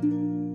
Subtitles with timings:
[0.00, 0.49] خب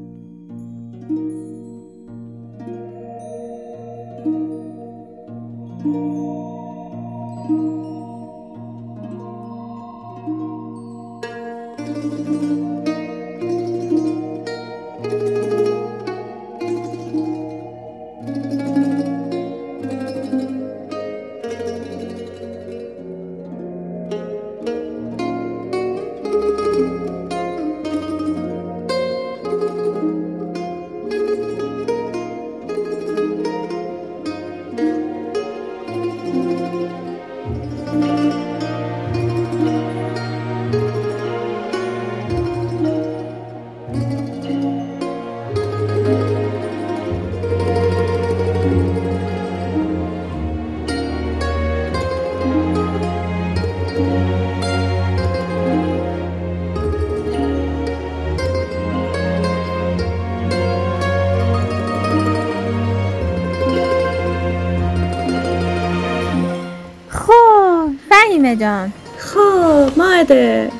[68.56, 68.94] جان.
[69.20, 70.72] خب ماده.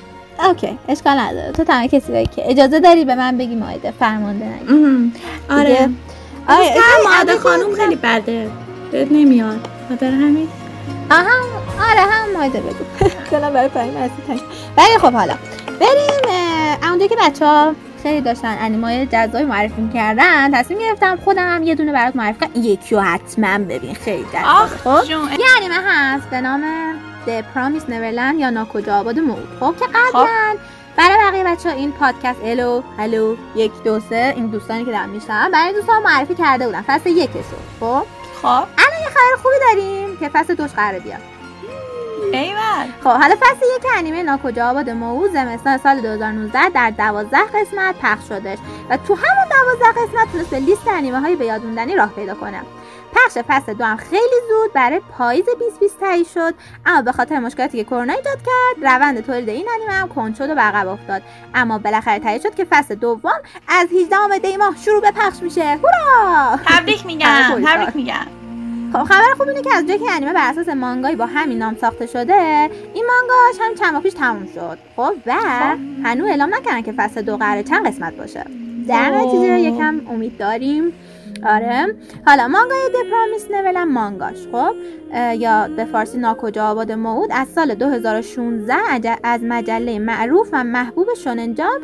[0.48, 5.12] اوکی اشکال نداره تو تنها کسی که اجازه داری به من بگی مایده فرمانده نگی.
[5.50, 5.60] آره.
[5.60, 5.90] آره
[6.48, 8.50] آره، اگه- خانوم خیلی بده.
[8.92, 9.68] بهت نمیاد.
[9.90, 10.48] خاطر همین؟
[11.12, 11.22] آها
[11.92, 13.10] آره هم مایده بگو.
[13.32, 13.90] دلم برای تنگ.
[14.78, 15.34] ولی خب حالا.
[15.80, 16.36] بریم
[16.90, 17.74] اونجا که بچه ها
[18.04, 22.64] خیلی داشتن انیمای جذابی معرفی کردن تصمیم گرفتم خودم هم یه دونه برات معرفی کنم.
[22.64, 23.94] یکی رو حتما ببین.
[23.94, 24.70] خیلی جذابه آخ
[25.04, 25.18] خب؟ یه
[25.58, 26.64] انیمه هست به نام
[27.26, 30.56] The Promise Neverland یا ناکجا آباد موعود خب که قبلا
[30.98, 35.10] برای بقیه بچه ها این پادکست الو هلو یک دو سه این دوستانی که دارم
[35.10, 38.04] میشنم برای دوستان معرفی کرده بودم فصل یکشو خب؟
[38.42, 38.68] خب.
[39.02, 41.22] یه خبر خوبی داریم که فصل دوش قراره بیاد.
[42.34, 42.88] ایول.
[43.04, 48.28] خب حالا فصل یک انیمه ناکجا آباد موعود زمستان سال 2019 در دوازده قسمت پخش
[48.30, 48.58] شدش
[48.90, 51.62] و تو همون دوازده قسمت تونست به لیست انیمه های به یاد
[51.98, 52.62] راه پیدا کنه.
[53.26, 56.54] پخش فصل دو هم خیلی زود برای پاییز 2020 تهیه شد.
[56.86, 60.50] اما به خاطر مشکلاتی که کرونا ایجاد کرد روند تولید این انیمه هم کند شد
[60.50, 61.22] و عقب افتاد.
[61.56, 65.64] اما بالاخره تهیه شد که فصل دوم از 18 دی ماه شروع به پخش میشه.
[65.64, 66.60] هورا!
[66.66, 68.28] تبریک میگم تبریک میگم.
[68.94, 71.78] خب خبر خوب اینه که از جایی که انیمه بر اساس مانگایی با همین نام
[71.82, 74.78] ساخته شده این مانگاش هم چند ماه پیش تموم شد.
[74.96, 75.34] خب و
[76.04, 78.46] هنوز اعلام نکردن که فصل دو قراره چند قسمت باشه.
[78.88, 79.28] در اوه.
[79.28, 80.94] نتیجه یکم امید داریم.
[81.44, 81.96] آره.
[82.26, 84.76] حالا مانگای د پرامیس نولم مانگاش خب؟
[85.40, 91.08] یا به فارسی ناکجا آباد موعود از سال 2016 عج- از مجله معروف و محبوب
[91.24, 91.82] شونن جامپ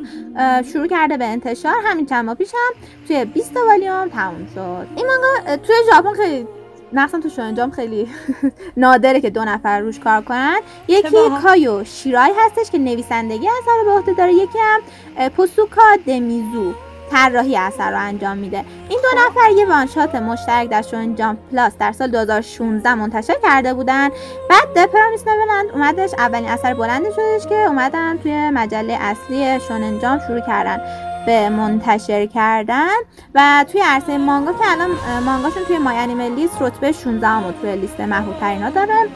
[0.74, 1.74] شروع کرده به انتشار.
[1.86, 4.88] همین چند ماه پیش هم توی 20 والیوم تموم شد.
[4.96, 6.48] این مانگا توی ژاپن خیلی
[6.94, 8.08] مخصوصا تو شونجام خیلی
[8.78, 10.58] نادره که دو نفر روش کار کنن.
[10.88, 11.02] یکی.
[11.44, 14.34] کایو شیرای هستش که نویسندگی اثر به عهده داره.
[14.34, 14.82] یکی هم
[15.30, 16.74] پوسوکا دمیزو.
[17.12, 18.66] طراحی اثر رو انجام میده.
[18.90, 23.74] این دو نفر یه وانشات مشترک در شون جامپ پلاس در سال 2016 منتشر کرده
[23.74, 24.10] بودن.
[24.50, 30.22] بعد پرامیس نولند اومدش اولین اثر بلند شدش که اومدن توی مجله اصلی شونن جامپ
[30.28, 30.82] شروع کردن
[31.26, 32.96] به منتشر کردن.
[33.36, 34.90] و توی عرصه مانگا که الان
[35.26, 39.08] مانگاشون توی مای انیمه لیست رتبه 16 و توی لیست محبوب ترینا داره.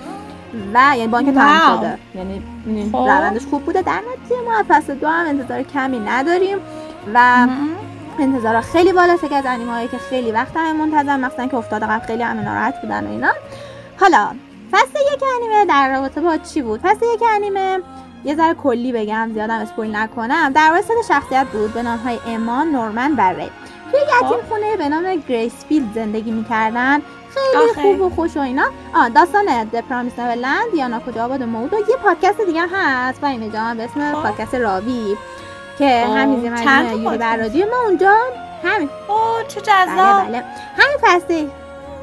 [0.73, 1.77] و یعنی با اینکه تمام.
[1.77, 1.97] شده.
[2.15, 2.41] یعنی
[2.91, 2.97] خب.
[2.97, 3.81] روندش خوب بوده.
[3.81, 6.57] در نتیجه ما فصل دو هم انتظار کمی نداریم.
[7.13, 7.69] و ام.
[8.19, 9.29] انتظارها خیلی بالاست.
[9.29, 12.41] که از انیمه هایی که خیلی وقت همه منتظر مثلا که افتاده عقب خیلی همه
[12.41, 13.31] ناراحت بودن و اینا.
[13.99, 14.31] حالا
[14.71, 17.79] فصل یک انیمه در رابطه با چی بود؟ فصل یک انیمه
[18.23, 20.51] یه ذره کلی بگم زیادم spoil نکنم.
[20.55, 23.49] در سه تا شخصیت بود به نام های اما، نورمن و ری
[23.91, 27.01] توی یتیم خونه به نام گریسفیلد زندگی می‌کردن.
[27.35, 27.81] خیلی آخه.
[27.81, 28.65] خوب و خوش و اینا.
[28.95, 33.23] آه داستان د پرامیس نولند یا ناکجا آباد موعود و یه پادکست دیگه هست.
[33.23, 34.21] و این جان به اسم خب.
[34.21, 35.17] پادکست راوی.
[35.79, 36.05] که.
[36.07, 38.15] همین تا یوری پادکست؟ بر رادیو ما اونجا
[38.63, 40.43] همین اوه چه بله جذاب بله
[40.77, 41.47] همین فصل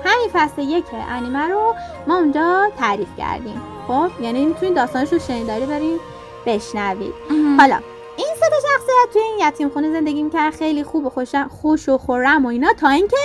[0.04, 1.74] همین فصل یک انیمه رو
[2.06, 5.98] ما اونجا تعریف کردیم خب یعنی می‌تونید داستانش رو شنیداری برین
[6.46, 7.14] بشنوید.
[7.58, 7.78] حالا
[8.16, 11.98] این سه شخصیت توی این یتیم خونه زندگی می‌کردن خیلی خوب و خوش, خوش و
[11.98, 13.16] خورم و اینا تا اینکه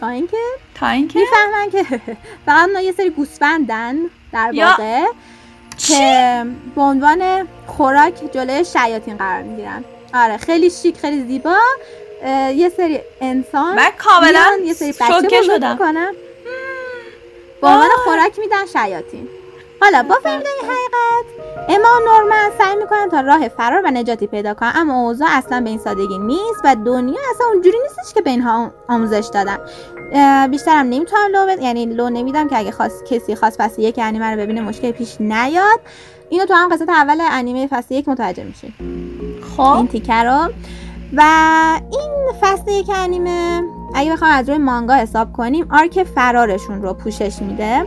[0.00, 0.36] تا اینکه
[0.74, 2.00] تا اینکه می‌فهمن که
[2.46, 3.96] فقط یه سری گوسفندن
[4.32, 5.04] در واقع؟
[5.88, 9.84] که به عنوان خوراک جلوی شیاطین قرار می‌گیرن.
[10.14, 11.56] آره خیلی شیک خیلی زیبا.
[12.54, 15.72] یه سری انسان من کاملا یه سری بچه شدم.
[15.72, 16.14] می‌کنن.
[17.60, 17.88] به عنوان.
[18.04, 19.28] خوراک میدن شیاطین.
[19.80, 24.54] حالا با فهمیدن حقیقت اما و نورمن سعی می‌کنن تا راه فرار و نجاتی پیدا
[24.54, 28.30] کنن اما اوضاع اصلا به این سادگی نیست و دنیا اصلا اونجوری نیستش که به
[28.30, 29.58] اینها آموزش دادن.
[30.46, 31.62] بیشترم نمی‌تونم لو بد...
[31.62, 35.20] یعنی لو نمیدم که اگه خواست کسی خواست فصل یک انیمه رو ببینه مشکل پیش
[35.20, 35.80] نیاد.
[36.30, 38.72] اینو تو هم قسمت اول انیمه فصل یک متوجه میشین
[39.56, 39.62] خب.
[39.62, 40.52] این تیکه رو
[41.16, 41.22] و
[41.92, 42.10] این
[42.40, 43.62] فصل یک انیمه
[43.94, 47.84] اگه بخوام از روی مانگا حساب کنیم آرک فرارشون رو پوشش میده.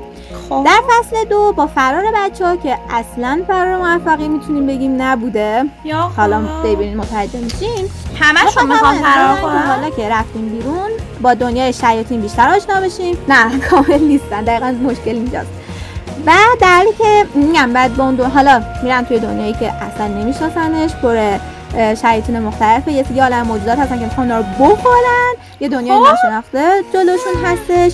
[0.49, 0.63] خب.
[0.65, 5.63] در فصل دو با فرار بچه ها که اصلا فرار موفقی می‌تونیم بگیم نبوده.
[5.85, 6.41] یا حالا.
[6.63, 7.89] ببینید متوجه میشین.
[8.19, 10.89] همشون می‌خوام فرار کنن؟ حالا که رفتیم بیرون
[11.21, 13.17] با دنیای شیاطین بیشتر آشنا بشیم.
[13.29, 14.43] نه کامل نیستن.
[14.43, 15.49] دقیقا مشکل اینجاست.
[16.25, 16.31] و
[16.61, 20.95] در حالی که میگم بعد با اون دو حالا میرن توی دنیایی که اصلا نمیشناسنش
[20.95, 21.37] پر
[22.01, 25.33] شیاطین مختلفه یه سری عالم موجودات هستن که می‌خوان رو بخورن.
[25.59, 26.05] یه دنیای خب.
[26.05, 27.93] ناشناخته جلوشون هستش.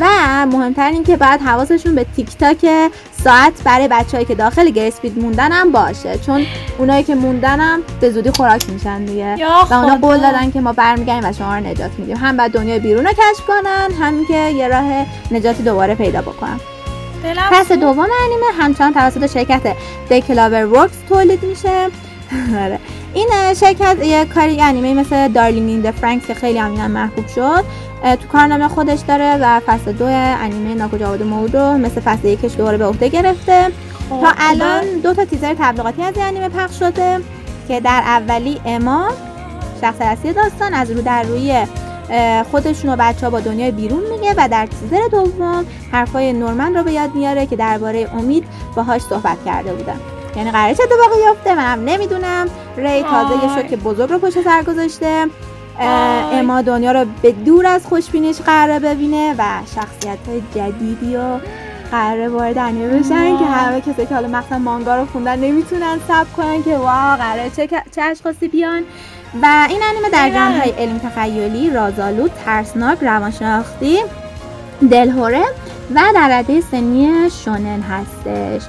[0.00, 0.06] و
[0.46, 2.90] مهمتر این که بعد حواسشون به تیک تاک
[3.24, 6.18] ساعت برای بچههایی که داخل گریسپید موندن هم باشه.
[6.18, 6.46] چون
[6.78, 9.36] اونایی که موندن هم به زودی خوراک میشن دیگه.
[9.70, 9.96] و اونا.
[9.96, 12.16] قول دادن که ما برمیگردیم و شما رو نجات میدیم.
[12.16, 16.60] هم بعد دنیای بیرون رو کشف کنن هم که یه راه نجاتی دوباره پیدا بکنن.
[17.50, 19.76] پس دوم انیمه همچنان توسط شرکت
[20.10, 21.88] دکلاور ورکس تولید میشه.
[22.64, 22.78] آره.
[23.14, 27.64] این شرکت یه کاری انیمه مثل دارلینگ این فرانکس که خیلی هم محبوب شد
[28.02, 32.56] تو کارنامه خودش داره و فصل دو انیمه ناکجا آباد مود رو مثل فصل یکش
[32.56, 33.66] دوباره به عهده گرفته
[34.10, 37.20] خب، تا الان دو تا تیزر تبلیغاتی از انیمه پخش شده
[37.68, 39.08] که در اولی اما
[39.80, 41.66] شخص اصلی داستان از رو در روی
[42.50, 46.82] خودشون و بچه ها با دنیای بیرون میگه و در تیزر دوم حرفای نورمن رو
[46.82, 48.44] به یاد میاره که درباره امید
[48.76, 51.54] باهاش صحبت کرده بودن یعنی قراره چه اتفاقی بیفته.
[51.54, 52.46] منم نمی‌دونم.
[52.76, 55.26] ری تازه یه که بزرگ رو پشت سر گذاشته.
[56.32, 59.44] اما دنیا رو به دور از خوشبینیش قراره ببینه و
[59.74, 61.38] شخصیت های جدیدی و
[61.90, 66.32] قراره وارد انیمه بشن که همه کسی که حالا مثلا مانگا رو خوندن نمی‌تونن سب
[66.36, 68.82] کنن که واو قراره چه, چه اشخاصی بیان.
[69.42, 70.38] و این انیمه در دقیقاً.
[70.38, 73.98] ژانرهای علمی تخیلی رازآلود ترسناک روانشناختی
[74.90, 75.44] دلهوره
[75.94, 78.62] و در رده سنی شونن هستش.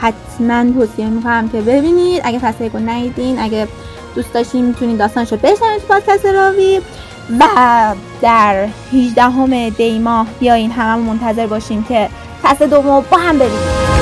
[0.00, 2.20] حتما توصیه می‌کنم که ببینید.
[2.24, 3.38] اگه فصل یکو ندیدین.
[3.38, 3.68] اگه
[4.14, 6.80] دوست داشتین می‌تونید داستانشو بشنوید تو پادکست راوی.
[7.40, 7.44] و
[8.20, 12.08] در 18 همه دی ماه بیاین همه منتظر باشیم که
[12.42, 13.97] فصل دوم با هم ببینیم.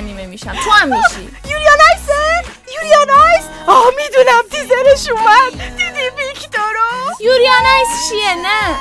[0.00, 0.52] انیمه میشم.
[0.64, 1.28] تو هم میشی.
[1.44, 5.52] Yuri on Ice ه؟ Yuri on Ice؟ آه می‌دونم تیزرش اومد.
[5.76, 8.76] دیدی ویکتورو یوریان آیس چیه؟ نه.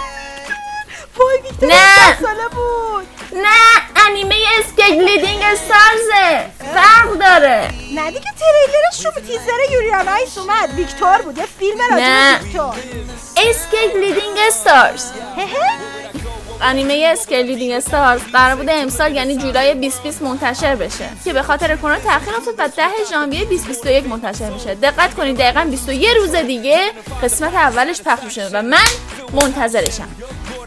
[1.17, 2.17] وای ویکتور نه.
[2.21, 3.07] ساله بود.
[3.33, 7.71] نه انیمه Skate-Leading Stars ه فرق داره.
[7.95, 10.69] نه دیگه تریلرش رو تیزر Yuri on Ice اومد.
[10.75, 12.37] ویکتور بود یه فیلم راجع.
[12.37, 12.75] به ویکتور.
[13.37, 15.79] Skate-Leading Stars هه هه.
[16.61, 21.09] انیمه Skate-Leading Stars قرار بوده امسال یعنی جولای 2020 منتشر بشه.
[21.25, 24.75] که به خاطر کرونا تاخیر افتاد و 10 ژانویه 2021 منتشر میشه.
[24.75, 26.79] دقت کنید دقیقا 21 روز دیگه
[27.23, 28.77] قسمت اولش پخش میشه و من
[29.33, 30.07] منتظرشم.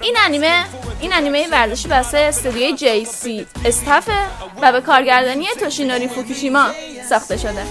[0.01, 0.65] این انیمه
[1.01, 4.19] این انیمه ورزشی بسته استودیوی J.C.Staff ه
[4.63, 6.67] و به کارگردانی توشینوری فوکوشیما
[7.09, 7.63] ساخته شده.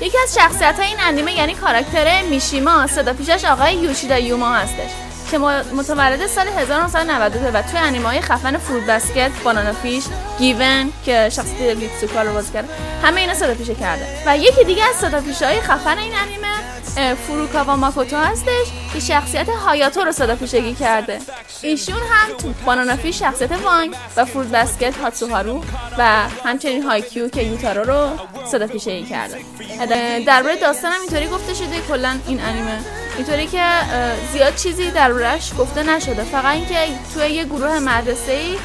[0.00, 5.05] یکی از شخصیت های این انیمه یعنی کاراکتر میشیما صدا پیشش آقای یوشیدا یوما هستش.
[5.30, 5.38] که
[5.74, 10.04] متولد سال 1992 و توی انیمه های خفن Fruits Basket، Banana Fish،
[10.38, 12.68] Given که شخصیت ریتسوکا رو بازی کرده
[13.02, 14.06] همه اینا صدا پیشه کرده.
[14.26, 16.55] و یکی دیگه از صدا های خفن این انیمه
[16.96, 18.66] اه، فوروکاوا ماکوتو هستش.
[18.92, 21.18] که شخصیت هایاتو رو صدا پیشگی کرده.
[21.62, 25.64] ایشون هم تو Banana Fish شخصیت وانگ و Fruits Basket هاتسوهارو
[25.98, 28.10] و همچنین هایکیو که یوتارو رو
[28.46, 29.38] صدا پیشگی کرده.
[30.26, 32.78] درباره داستانم اینطوری گفته شده کلا این انیمه.
[33.16, 33.64] اینطوری که
[34.32, 36.24] زیاد چیزی دربارش گفته نشده.
[36.24, 38.58] فقط اینکه توی یه گروه مدرسه ای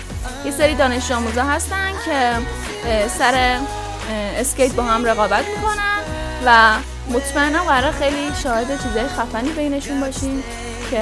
[0.45, 2.31] یه سری دانش آموزا هستن که
[3.07, 3.59] سر
[4.37, 5.99] اسکیت با هم رقابت می‌کنن
[6.45, 6.73] و
[7.13, 10.43] مطمئنم قرار خیلی شاهد چیزای خفنی بینشون باشیم
[10.91, 11.01] که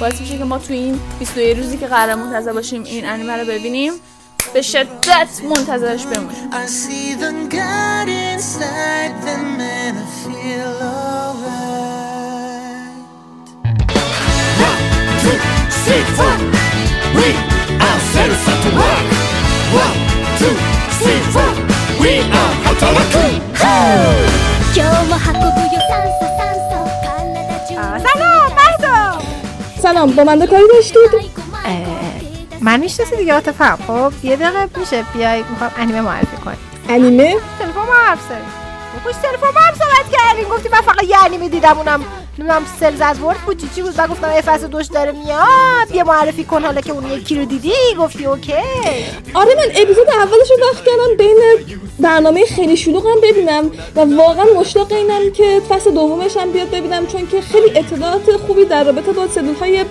[0.00, 3.44] باعث میشه که ما تو این 21 روزی که قرار منتظر باشیم این انیمه رو
[3.44, 3.92] ببینیم
[4.54, 6.50] به شدت منتظرش بمونیم.
[6.66, 7.92] See the God
[29.92, 31.10] سلام با من کاری داشتید؟
[32.60, 36.56] من می‌شناسی دیگه عاطفم خب یه دقیقه میشه بیای می‌خوام انیمه معرفی کنی.
[36.88, 38.52] انیمه؟ تلفن ما حرف زدیم.
[39.04, 42.04] پشت تلفن ما هم صحبت کردیم گفتی من فقط یه انیمه دیدم اونم
[42.38, 46.04] نمی‌دونم سل زد ورد بود چی چی بود؟ گفتم یه فصل دوش داره میاد بیا
[46.04, 48.52] معرفی کن حالا که اون یکی رو دیدی گفتی اوکی.
[49.34, 51.38] آره من اپیزود اولش رو وقت کردم بین
[52.00, 57.26] برنامه خیلی شلوغم ببینم و واقعا مشتاق اینم که فصل دومش هم بیاد ببینم چون
[57.26, 59.84] که خیلی اطلاعات خوبی در رابطه با سلول های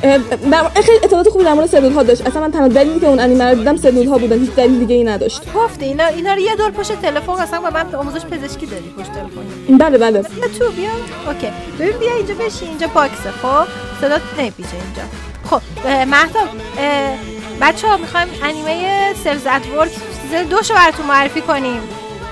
[0.00, 2.26] خیلی اطلاعات خوبی در مورد سلول ها داشت.
[2.26, 4.94] اصلا من تنها دلیلی که اون انیمه رو دیدم سلول ها بودن هیچ دلیل دیگه
[4.94, 5.52] ای نداشت.
[5.54, 9.12] گفتی اینا اینا رو یه دور پشت تلفن اصلا با من آموزش پزشکی داری پشت
[9.12, 9.78] تلفن.
[9.78, 10.22] بله بله.
[10.58, 10.90] تو بیا.
[11.26, 11.48] okay.
[11.78, 13.66] ببین بیا اینجا بشین اینجا box ه خب؟
[14.00, 15.02] صدا نمیپیچه اینجا.
[15.50, 15.62] خب
[16.08, 16.48] مهتاب
[17.60, 19.90] بچه ها می‌خوایم انیمه Cells at Work
[20.22, 21.80] season دوشو براتون معرفی کنیم.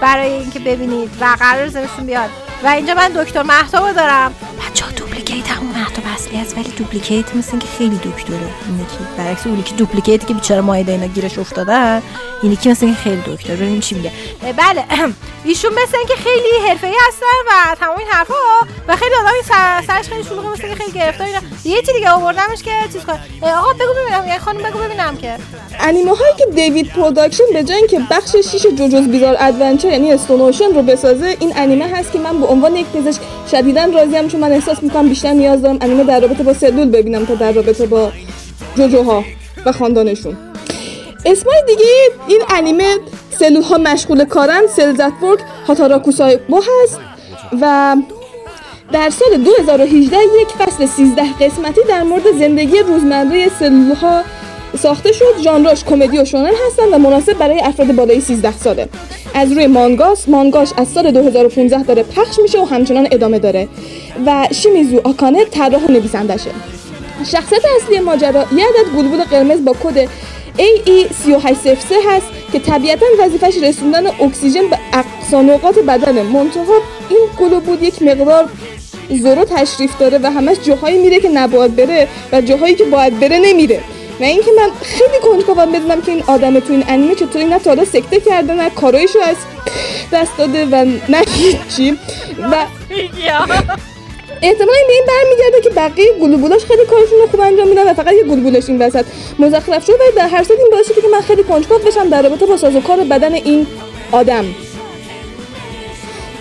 [0.00, 2.30] برای اینکه ببینید و قرار زمستون بیاد.
[2.64, 4.34] و اینجا من دکتر مهتاب دارم.
[4.56, 8.98] بچه ها duplicate همون مهتاب اصلی هست ولی duplicate مثل اینکه خیلی دکتره این یکی
[9.18, 12.02] برعکس اون یکی duplicate ی که بیچاره مایده اینا گیرش افتادن
[12.42, 14.12] این یکی مثل اینکه خیلی دکتر ببینیم چی میگه.
[14.42, 14.84] بله
[15.44, 18.34] ایشون مثل اینکه خیلی حرفه‌ای هستن و تمام این حرفا
[18.88, 22.10] و خیلی آدمی سر سرش خیلی شلوغه مثل اینکه خیلی گرفتار اینا یه چیزی دیگه
[22.10, 23.02] آوردمش که چیز
[23.42, 25.36] اه، آقا بگو ببینم یه خانم بگو ببینم که.
[25.80, 30.43] انیمه هایی که David Production به جای اینکه بخش 6 JoJo's Bizarre Adventure یعنی Stone
[30.43, 33.20] Ocean رو بسازه این انیمه هست که من به عنوان یک پزشک
[33.50, 37.24] شدیدا راضیم چون من احساس می‌کنم بیشتر نیاز دارم انیمه در رابطه با سلول ببینم
[37.24, 38.12] تا در رابطه با
[38.76, 39.24] جوجوها
[39.66, 40.36] و خاندانشون.
[41.24, 41.84] اسمای دیگه
[42.28, 42.96] این انیمه
[43.38, 46.98] سلول ها مشغول کارن سلزت ورک هاتاراکو سایبو هست
[47.60, 47.96] و
[48.92, 54.22] در سال 2018 یک فصل 13 قسمتی در مورد زندگی روزمره سلول ها
[54.78, 55.38] ساخته شد.
[55.44, 58.88] ژانراش کمدی و شونن هستن و مناسب برای افراد بالای 13 ساله.
[59.34, 63.68] از روی مانگاس مانگاش از سال 2015 داره پخش میشه و همچنان ادامه داره.
[64.26, 66.50] و شیمیزو آکانه طراح و نویسندشه
[67.24, 70.08] شخصیت اصلی ماجرا یه عدد گلبول قرمز با کد
[70.58, 76.22] AE3803 هست که طبیعتا وظیفش رسوندن اکسیژن به اقصا نقاط بدنه.
[76.22, 78.48] منتها این گلوبول یک مقدار
[79.10, 83.38] زورو تشریف داره و همش جاهایی میره که نباید بره و جاهایی که باید بره
[83.38, 83.80] نمیره.
[84.20, 87.84] و اینکه من خیلی کنجکاوم بدونم که این آدم تو این انیمه چطوری نه تا
[87.84, 89.36] سکته کرده نه کارایشو از
[90.12, 91.98] دست داده و نه هیچی.
[92.52, 92.54] و
[94.42, 98.22] احتمالا این برمیگرده که بقیه گلوبولاش خیلی کارشون رو خوب انجام میدن و فقط یه
[98.22, 99.04] گلوبولش این وسط.
[99.38, 102.46] مزخرف شده ولی در هر صورت این باعث که من خیلی کنجکاو بشم در رابطه
[102.46, 103.66] با سازوکار بدن این
[104.12, 104.44] آدم.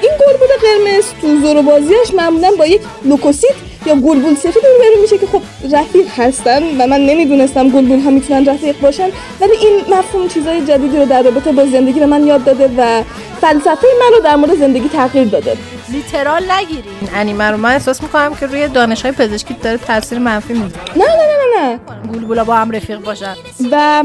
[0.02, 5.18] این گلبول قرمز تو زور بازیش معمولا با یک لوکوسیت یا گلبول سفید روبرو میشه
[5.18, 9.10] که خب رفیق هستن و من نمی‌دونستم گلبول ها می‌تونن رفیق باشن
[9.42, 13.04] ولی این مفهوم چیزای جدیدی رو در رابطه با زندگی به من یاد داده و
[13.42, 15.58] فلسفه من رو در مورد زندگی تغییر داده.
[15.92, 16.84] لیترال نگیری.
[17.01, 20.82] این انیمه رو من احساس می‌کنم که روی دانش های پزشکی داره تاثیر منفی می‌ذاره
[20.96, 21.80] نه نه نه نه نه.
[22.13, 23.36] گولگولا با هم رفیق باشن.
[23.72, 24.04] و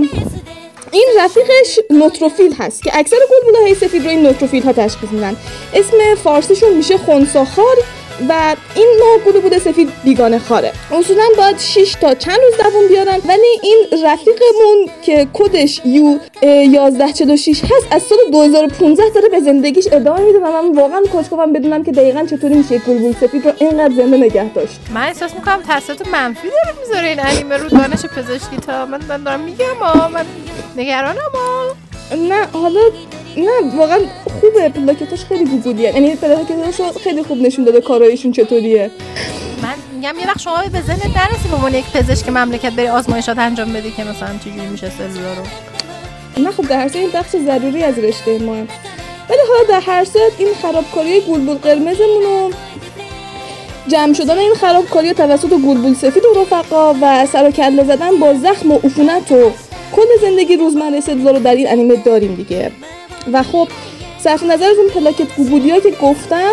[0.93, 5.37] این رفیقش نوتروفیل هست که اکثر گلبوله‌های سفید رو این نوتروفیل ها تشخیص میدن.
[5.75, 7.77] اسم فارسیشون میشه خونساخار.
[8.29, 10.73] و این نوع گلوبول سفید بیگانه خاره.
[10.93, 13.21] اصولا باید 6 تا چند روز دووم بیارن.
[13.29, 20.21] ولی این رفیقمون که کدش یو 1146 هست از سال 2015 داره به زندگیش ادامه
[20.21, 24.17] میده و من واقعا کنجکاوم بدونم که دقیقا چطوری میشه گلبول سفید رو اینقدر زنده
[24.17, 24.81] نگه داشت.
[24.95, 28.87] من احساس می‌کنم تاثیرات منفی داره می‌ذاره این انیمه رو دانش پزشکی تا.
[28.87, 30.25] من من دارم میگم ها من
[30.77, 31.77] نگرانم ها
[32.17, 32.81] نه حالا
[33.37, 33.99] نه واقعا
[34.41, 38.91] خوبه پلاکتاش خیلی گوگولیه یعنی پلاکتاش خیلی خوب نشون داده کارایشون چطوریه.
[39.63, 43.39] من میگم یه وقت شما به ذهنت نرسی به عنوان یک پزشک مملکت بری آزمایشات
[43.39, 45.43] انجام بدی که مثلا چجوری میشه سلولا رو.
[46.43, 48.53] نه خب در هر این بخش ضروری از رشته ما.
[49.31, 52.51] ولی حالا در هر صورت این خرابکاری گلبول قرمزمون رو
[53.89, 58.35] جمع شدن این خرابکاری توسط گلبول سفید و رفقا و سر و کله زدن با
[58.35, 59.53] زخم و عفونت و
[59.97, 62.73] کل زندگی روزمره سلولا رو در این انیمه داریم دیگه.
[63.33, 63.69] و خب
[64.19, 66.53] صرف نظر از اون پلاکت گوگولیا که گفتم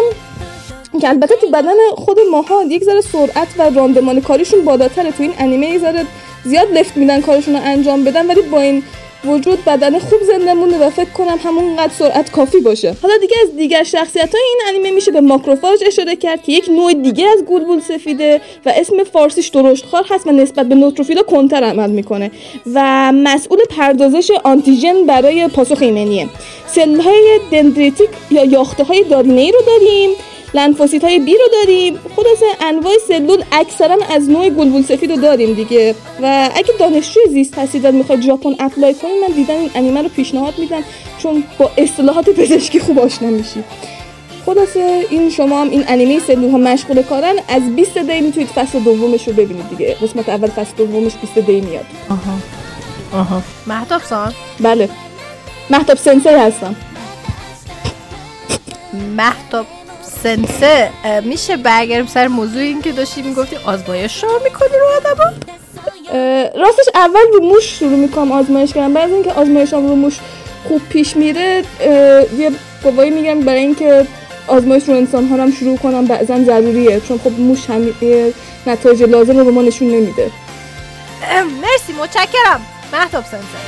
[1.01, 5.12] که البته تو بدن خود ماها یک ذره سرعت و راندمان کاریشون بالاتره.
[5.12, 6.05] تو این انیمه یک ذره
[6.43, 8.84] زیاد لفت میدن کارشون رو انجام بدن ولی با این
[9.25, 12.95] وجود بدن خوب زنده مونده و فکر کنم همونقدر سرعت کافی باشه.
[13.01, 16.69] حالا دیگه از دیگر شخصیت های این انیمه میشه به ماکروفاژ اشاره کرد که یک
[16.69, 21.63] نوع دیگه از گولبول سفیده و اسم فارسیش درشتخوار هست و نسبت به نوتروفیلا کنتر
[21.63, 22.31] عمل می‌کنه
[22.74, 26.27] و مسئول پردازش آنتیژن برای پاسخ ایمنیه.
[26.67, 30.09] cell های دندریتیک یا یاخته های دارینه ای رو داریم.
[30.54, 32.00] لنفوسیت های B رو داریم.
[32.16, 35.96] خلاصه انواع سلول اکثرا از نوع گلبول سفید رو داریم دیگه.
[36.22, 40.10] و اگه دانشجوی زیست هستید و می‌خواید ژاپن apply کنید من دیدن این انیمه رو
[40.10, 40.84] پیشنهاد میدم
[41.18, 43.66] چون با اصطلاحات پزشکی خوب آشنا میشید.
[44.46, 47.36] خلاصه این شما هم این انیمه سلول ها مشغول کارن.
[47.50, 49.98] از 20 دی می‌تونید فصل دومش رو ببینید دیگه.
[50.01, 51.86] قسمت اول فصل دومش 20 دی میاد.
[53.68, 54.89] مهتاب سان؟ بله.
[55.70, 56.75] محتاب سنسه هستم.
[59.18, 59.66] مهتاب
[60.24, 60.89] سنسه
[61.24, 65.33] میشه برگردیم سر موضوع این که داشتی می‌گفتی آزمایش رو می‌کنی رو آدم
[66.55, 70.19] راستش اول رو موش شروع می‌کنم آزمایش کردم بعد از اینکه آزمایشم رو موش
[70.67, 71.63] خوب پیش میره
[72.38, 72.51] یه
[72.83, 74.07] گواهی میگم برای اینکه
[74.47, 77.00] آزمایش رو انسان ها هم شروع کنم بعضا ضروریه.
[77.00, 77.93] چون خب موش هم
[78.67, 80.31] نتایج لازم رو به ما نشون نمیده.
[81.62, 82.62] مرسی متشکرم.
[82.93, 83.66] مهتاب سنسه.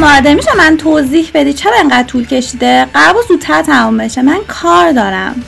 [0.00, 4.22] ماده میشه من توضیح بدی؟ چرا انقدر طول کشیده؟ قرار زودتر تمام بشه.
[4.22, 5.44] من کار دارم.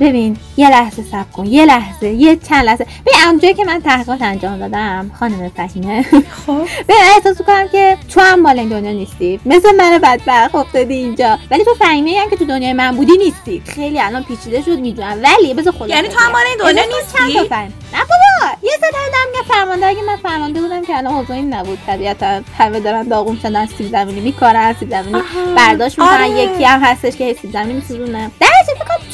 [0.00, 1.46] ببین یه لحظه صبر کن.
[1.46, 2.86] یه لحظه یه چند لحظه.
[3.06, 6.02] ببین اونجایی که من تحقیقات انجام دادم خانم فهیمه.
[6.46, 6.66] خب.
[6.88, 9.40] ببین احساس کنم که تو هم مال این دنیا نیستی.
[9.46, 11.38] مثل من بدبخت افتادی اینجا.
[11.50, 13.62] ولی تو فهیمه هم که تو دنیای من بودی نیستی.
[13.66, 15.18] خیلی الان پیچیده شد می‌دونم.
[15.22, 15.94] ولی بذار خلاصه.
[15.94, 17.48] یعنی تو هم مال این دنیا نیستی؟
[17.92, 19.10] نه بابا یه سه دارم.
[19.34, 21.78] که فرمانده اگه من فرمانده بودم که الان اوضاع این نبود.
[21.86, 23.66] طبیعتا همه دارن داغون شدن.
[23.78, 25.22] سیب زمینی میکارن سیب زمینی.
[25.56, 26.30] برداشت می‌کنن آره.
[26.30, 28.30] یکی هم هستش که سیب زمینی میسوزونه.
[28.40, 28.48] در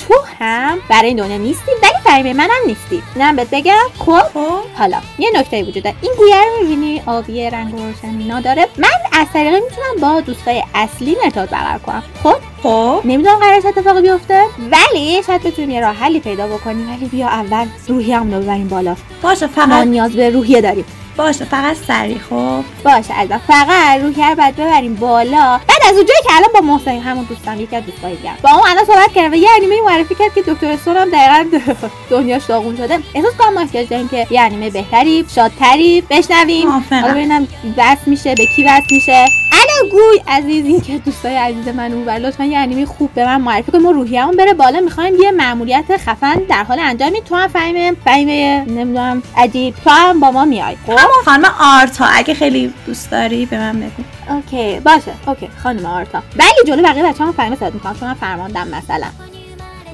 [0.09, 3.03] تو هم برای این دنیا نیستی ولی فهیمه منم نیستی.
[3.15, 3.73] اینم بهت بگم.
[3.99, 4.59] خب خب.
[4.79, 8.67] حالا یه نکته وجود داره این گویه رو می‌بینی؟ آبی رنگ و روشن اینا داره
[8.79, 12.03] من از طریقه می‌تونم با دوستای اصلی ارتباط برقرار کنم.
[12.23, 13.01] خب؟ خب.
[13.05, 16.91] نمی‌دونم قرار چه اتفاقی بیفته ولی شاید بتونیم یه راه حلی پیدا بکنیم.
[16.91, 18.97] ولی بیا اول روحیه رو ببریم بالا.
[19.23, 20.85] باشه ما فقط نیاز به روحیه داریم.
[21.17, 25.61] باشه فقط سری خب؟ باشه از فقط رو باید ببریم بالا.
[25.69, 28.69] بعد از اونجایی که الان با محسن همون دوستم یکی از دوستای دیگه با اون
[28.69, 31.59] الان صحبت کردم و یه انیمه معرفی کرد که دکتر استون هم دقیقا
[32.11, 32.99] دنیاش داغون شده.
[33.15, 36.69] احساس کنم ما احتیاج داریم که یه انیمه بهتری شادتری بشنویم.
[36.91, 37.49] حالا ببینم
[37.79, 39.46] بس میشه به کی بس میشه.
[39.91, 43.41] گوی عزیز این که دوستای عزیز من اون بر لطفا یه انیمه خوب به من
[43.41, 44.81] معرفی کن ما روحیه‌مون بره بالا.
[44.81, 49.75] می‌خوایم یه مأموریت خفن در حال انجامی تو هم فهمه فهمه نمی‌دونم عجیب.
[49.85, 50.77] تو هم با ما میای.
[50.87, 54.35] خب؟ خانم آرتا اگه خیلی دوست داری به من بگو.
[54.35, 55.13] اوکی باشه.
[55.27, 56.23] اوکی خانم آرتا.
[56.37, 59.07] ولی جلو بقیه بچه هم فهمه صدا می‌کنم چون من فرماندم مثلا.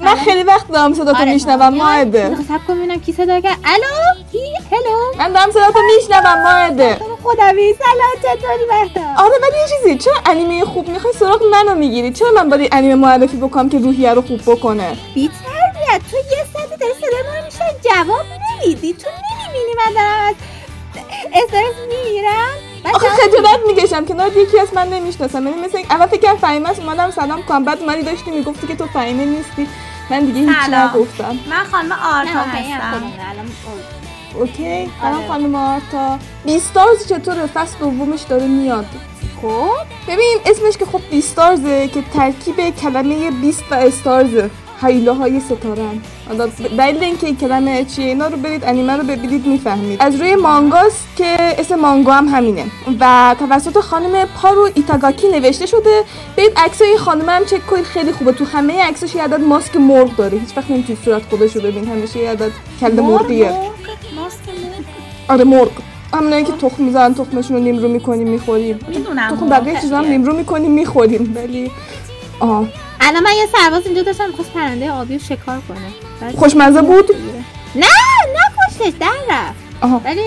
[0.03, 2.29] من خیلی وقت دارم صدا تو آره، میشنوم میای؟ ماهده.
[2.29, 3.57] دقیقه صبر کن ببینم کی صدا کرد.
[3.65, 6.97] الو؟ کی هلو؟ من دارم صدا تو میشنوم ماهده.
[7.23, 7.73] خداوی.
[7.73, 12.31] سلام چطوری مهدم آره ولی یه چیزی چرا انیمه خوب می‌خوای سراغ منو می‌گیری؟ چرا
[12.31, 16.01] من باید انیمه معرفی بکنم که روحیه رو خوب بکنه؟ بی تربیت.
[16.11, 18.25] تو یه ساعتی داری صدا ما میشه جواب
[18.61, 18.93] نمیدی.
[18.93, 20.35] تو نمی‌بینی من دارم از
[21.33, 22.49] استرس میمیرم
[22.93, 24.05] آخه خجالت می‌کشم.
[24.05, 25.47] کنار یکی از من نمی‌شناسم.
[25.47, 27.65] یعنی مثل اول فکر فهیمه است اومدم سلام کنم.
[27.65, 29.67] بعد اومدی داشتی می‌گفتی که تو فهیمه نیستی.
[30.09, 30.69] من دیگه هیچ.
[30.73, 31.35] نگفتم.
[31.49, 33.03] من خانم آرتا هستم.
[34.35, 34.89] okay.
[35.01, 36.19] سلام خانم آرتا.
[36.45, 38.85] Beastars چطوره؟ فصل دومش داره میاد.
[39.41, 39.69] خب؟
[40.07, 44.49] ببین اسمش که خب Beastars ه که ترکیب کلمه beast و stars ه.
[44.85, 49.47] هیله های ستارن حالا دلیل اینکه این کلمه چیه اینا رو برید انیمه رو ببینید
[49.47, 50.01] می‌فهمید.
[50.01, 52.65] از روی مانگاست که اسم مانگا هم همینه.
[52.99, 56.03] و توسط خانم پارو ایتاگاکی نوشته شده
[56.37, 58.31] برید عکسای این خانم هم چک کنید خیلی خوبه.
[58.31, 60.37] تو همه عکساش یه عدد ماسک مرغ داره.
[60.37, 63.51] هیچ وقت نمی‌تونی صورت خودش رو ببین همیشه یه عدد کله مرغیه.
[65.27, 65.71] آره مرغ.
[66.13, 68.79] همونایی که تخم می‌ذارن تخمشون رو نیمرو می‌کنیم می‌خوریم.
[68.87, 71.33] می‌دونم تخم بقیه چیزا هم نیمرو می‌کنیم می‌خوریم.
[71.35, 71.71] ولی
[72.39, 72.67] آها
[73.03, 76.31] الان من یه سرباز اینجا داشتم می‌خواست پرنده آبی رو شکار کنه.
[76.35, 77.09] خوشمزه بود؟
[77.75, 77.85] نه
[78.33, 80.05] نه کشتش در رفت.
[80.05, 80.21] ولی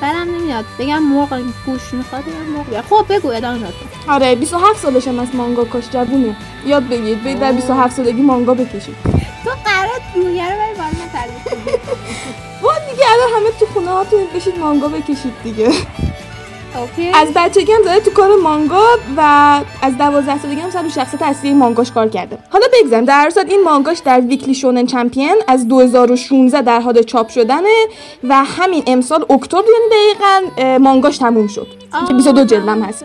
[0.00, 0.64] برم نمیاد.
[0.78, 2.66] بگم مرغ گوش می‌خواد بگم مرغ.
[2.66, 2.82] بیار.
[2.90, 3.72] خب بگو ادامه بده
[4.08, 6.36] آره 27 سالش هم از مانگا کاش جوونه.
[6.66, 8.96] یاد بگیرید برید در 27 سالگی مانگا بکشید.
[9.44, 11.72] تو قرار روحیه رو بری بالا کنی.
[12.62, 15.70] وا دیگه الان همه تو خونه هاتون بشید مانگا بکشید دیگه.
[16.80, 17.10] اوکی.
[17.14, 18.84] از بچگی هم زده تو کار مانگا
[19.16, 19.20] و
[19.82, 22.38] از 12 سالگی هم سر شخصیت اصلی مانگاش کار کرده.
[22.50, 27.28] حالا بگذارم در صورت این مانگاش در ویکلی شونن چمپیون از 2016 در حال چاپ
[27.28, 27.86] شدنه
[28.24, 31.66] و همین امسال اکتبر یعنی دقیقا مانگاش تموم شد.
[32.08, 33.04] که 22 جلدم هست.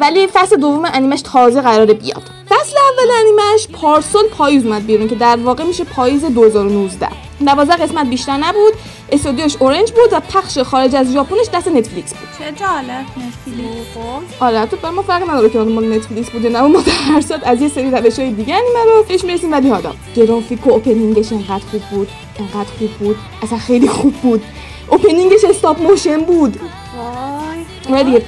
[0.00, 2.22] ولی فصل دوم انیمش تازه قراره بیاد.
[2.48, 7.08] فصل اول انیمش پارسال پاییز اومد بیرون که در واقع میشه پاییز 2019
[7.46, 8.72] دوازده قسمت بیشتر نبود.
[9.12, 12.28] استودیوش Orange بود و پخش خارج از ژاپنش دست Netflix بود.
[12.38, 14.40] چه جالب Netflix.
[14.40, 17.46] آره تو ما فرق نداره که مال Netflix بود یا نه ما در هر صورت
[17.46, 21.18] از یه سری روش های دیگه انیمه رو بهش می‌رسیم ولی حالا گرافیک و opening
[21.18, 24.42] ش انقدر خوب بود انقدر خوب بود اصلا خیلی خوب بود.
[24.88, 26.60] opening ش stop motion بود.
[27.90, 28.22] آره دیگه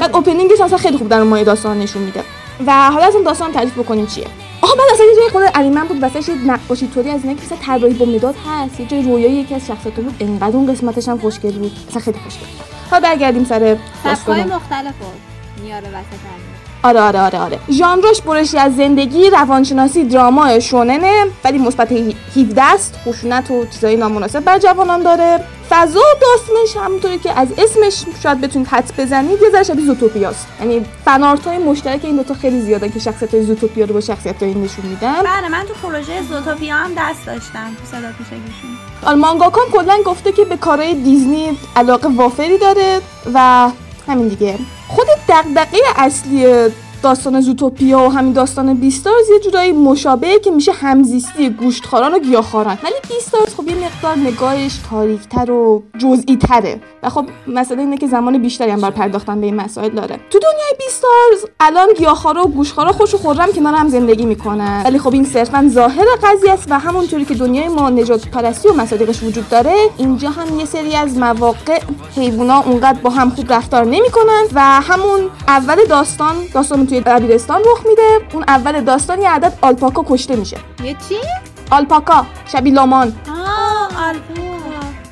[0.00, 2.24] بعد اوپنینگش اصلا خیلی خوب در مایه داستان نشون میده.
[2.66, 4.26] و حالا اصلا داستان تعریف بکنیم چیه؟
[4.76, 7.94] بعد اصلا یه خود انیمه بود واسه یه نقاشی طوری از اینه که مثلا طراحی
[7.94, 11.52] با مداد هست یه جای رویای یکی از شخصیت‌ها بود انقدر اون قسمتش هم خوشگل
[11.52, 11.72] بود.
[11.88, 12.46] اصلا خیلی خوشگل.
[12.90, 16.45] حالا برگردیم سر سبکای مختلف بود میاره وسط.
[16.86, 17.58] آره آره آره آره.
[17.70, 21.92] ژانرش برشی از زندگی روانشناسی دراما شوننه ولی مثبت
[22.36, 22.94] 17 است.
[23.04, 25.40] خشونت و چیزای نامناسب بر جوانان داره.
[25.70, 30.46] فضا و داستانش همونطوری که از اسمش شاید بتونید حدس بزنید یه ذره شبیه زوتوپیاست
[30.60, 34.42] یعنی فنارت های مشترک این دوتا خیلی زیاده که شخصیت های زوتوپیا رو با شخصیت
[34.42, 35.22] های نشون میدن.
[35.22, 38.70] بله من تو پروژه زوتوپیا هم دست داشتم تو صدا پیشگیشون
[39.06, 43.00] آره مانگاکان کلا گفته که به کارهای دیزنی علاقه وافری داره
[43.34, 43.70] و
[44.08, 44.58] همین دیگه.
[44.88, 46.46] خود دغدغه اصلی
[47.02, 52.78] داستان زوتوپیا و همین داستان بیستارز یه جورایی مشابهه که میشه همزیستی گوشتخواران و گیاهخواران.
[52.82, 58.06] ولی بیستارز خب یه مقدار نگاهش تاریکتر و جزئی تره و خب مسئله اینه که
[58.06, 60.20] زمان بیشتری هم بر پرداختن به این مسائل داره.
[60.30, 64.82] تو دنیای بیستارز الان گیاهخوارا و گوشتخوارا خوش و خورم کنار هم زندگی می‌کنن.
[64.84, 68.72] ولی خب این صرفا ظاهر قضیه است و همونطوری که دنیای ما نجات پرستی و
[68.72, 71.80] مصادیقش وجود داره اینجا هم یه سری از مواقع
[72.16, 77.86] حیوونا اونقدر با هم خوب رفتار نمی‌کنن و همون اول داستان داستان توی دبیرستان رخ
[77.86, 78.20] میده.
[78.32, 80.56] اون اول داستان یه عدد آلپاکا کشته میشه.
[80.84, 81.16] یه چی؟
[81.70, 83.14] آلپاکا شبیه لامان.
[83.28, 84.08] آه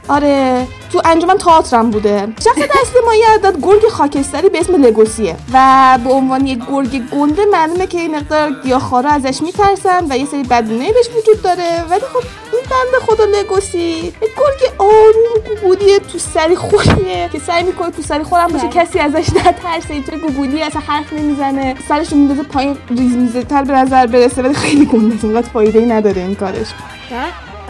[0.08, 2.28] آره تو انجمن تئاترم بوده.
[2.44, 5.36] شخصیت اصلی ما یه عدد گرگ خاکستری به اسم لگوسیه.
[5.52, 10.26] و به عنوان یک گرگ گنده معلومه که این مقدار گیاهخوارا ازش میترسن و یه
[10.26, 11.84] سری بدبینایی بهش وجود داره.
[11.90, 17.62] ولی خب این بنده خدا لگوسی یک گرگ آروم گوگولیه تو سری خوریه که سعی
[17.62, 19.90] می‌کنه تو سری خورم باشه کسی ازش نترسه.
[19.90, 21.74] اینطور گوگولی اصلا حرف نمی‌زنه.
[21.88, 24.42] سرش رو میندازه پایین ریز میزه تر به نظر برسه.
[24.42, 26.66] ولی خیلی گنده فایده ای نداره این کارش.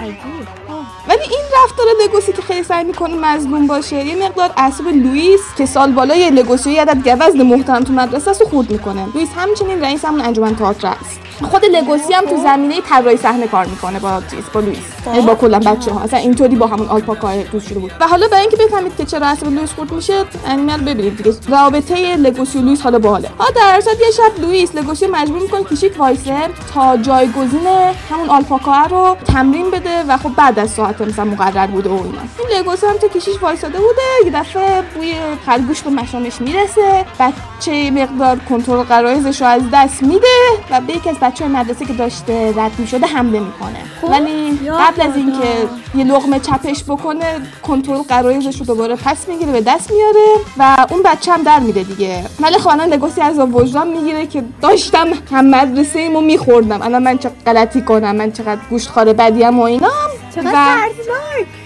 [0.03, 0.64] عجیب
[1.09, 5.67] ولی این رفتار لگوسی که خیلی سعی می‌کنه مظلوم باشه یه مقدار اعصاب لوئیس که
[5.67, 9.07] سال بالای لگوسی یه عدد گوزن محترم تو مدرسه رو خورد می‌کنه.
[9.15, 11.21] لوئیس همچنین رئیس همون انجمن تئاتر است.
[11.45, 14.79] خود لگوسی هم تو زمینه طراحی صحنه کار می‌کنه با چیز با لوئیس.
[15.07, 17.93] یعنی با کلا بچه ها اصلا اینطوری با همون آلپاکا دوست شده بود.
[18.01, 21.37] و حالا برای اینکه بفهمید که چرا اعصاب لوئیس خورد میشه انیمه رو ببینید دیگه.
[21.49, 23.31] رابطه لگوسی و لوئیس حالا باحاله.
[23.39, 26.37] ها در اصل یه شب لوئیس لگوسی مجبور می‌کنه کشیک وایسه
[26.75, 27.67] تا جایگزین
[28.11, 32.19] همون آلپاکا رو تمرین بده و خب بعد از ساعت مثلا مقرر بوده و اینا.
[32.39, 35.15] این لگوسی هم تو کشیک وایساده بوده یه دفعه بوی
[35.47, 37.05] خرگوش به مشامش می‌رسه.
[37.21, 40.27] یه مقدار کنترل غرایزش رو از دست میده
[40.71, 45.17] و به یکی از بچه مدرسه که داشته رد می‌شده حمله می‌کنه ولی قبل از
[45.17, 50.87] اینکه یه لقمه چپش بکنه کنترل غرایزش رو دوباره پس می‌گیره به دست میاره و
[50.91, 52.25] اون بچه هم در میده دیگه.
[52.41, 56.83] ولی خب الان لگوسی از وجدان می‌گیره که داشتم هم مدرسه ایمو میخوردم.
[56.83, 59.91] الان من چه غلطی کنم من چقدر گوشت بدیم و اینا
[60.35, 61.64] چقدر و-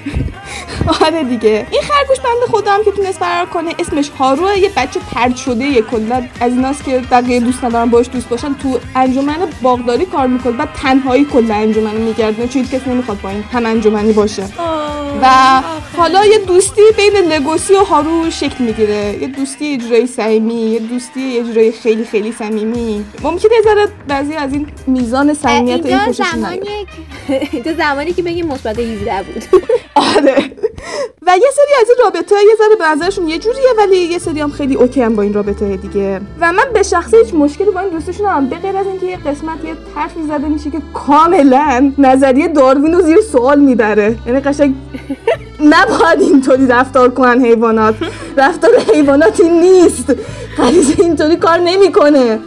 [1.06, 1.66] آره دیگه.
[1.70, 4.58] این خرگوش بنده خدا هم که تونست فرار کنه اسمش هاروه.
[4.58, 6.22] یه بچه پرد شده یه کلا.
[6.40, 8.54] از ایناست که بقیه دوست ندارن باش دوست باشن.
[8.54, 10.52] تو انجمن باغداری کار می‌کنه.
[10.52, 12.48] بعد تنهایی کلا انجمن میگردونه.
[12.48, 14.44] چون هیچ کس نمی‌خواد با این هم انجمنی باشه.
[15.22, 15.28] و
[15.96, 19.18] حالا یه دوستی بین لگوسی و هارو شکل می‌گیره.
[19.20, 23.04] یه دوستی یه جورایی صمیمی یه دوستی یه جورایی خیلی خیلی صمیمی.
[23.22, 26.12] ممکنه ذره بعضی از این میزان صمیمیت این نیاد.
[26.12, 26.86] زمانی
[27.78, 29.44] زمانی که بگیم مثبت 17 بود.
[30.16, 30.50] آره.
[31.26, 34.40] و یه سری از این رابطه یه ذره به نظرشون یه جوریه ولی یه سری
[34.40, 36.20] هم خیلی اوکی هم با این رابطه دیگه.
[36.40, 39.16] و من به شخصه هیچ مشکلی با این دوستشون هم به غیر از اینکه یه
[39.16, 44.16] قسمت یه حرفی زده میشه که کاملا نظریه داروین رو زیر سوال می‌بره.
[44.26, 44.74] یعنی قشنگ
[45.72, 47.94] نباید اینطوری رفتار کنن حیوانات.
[48.36, 50.14] رفتار حیوانات این نیست.
[50.58, 52.38] غریزه اینطوری کار نمی‌کنه.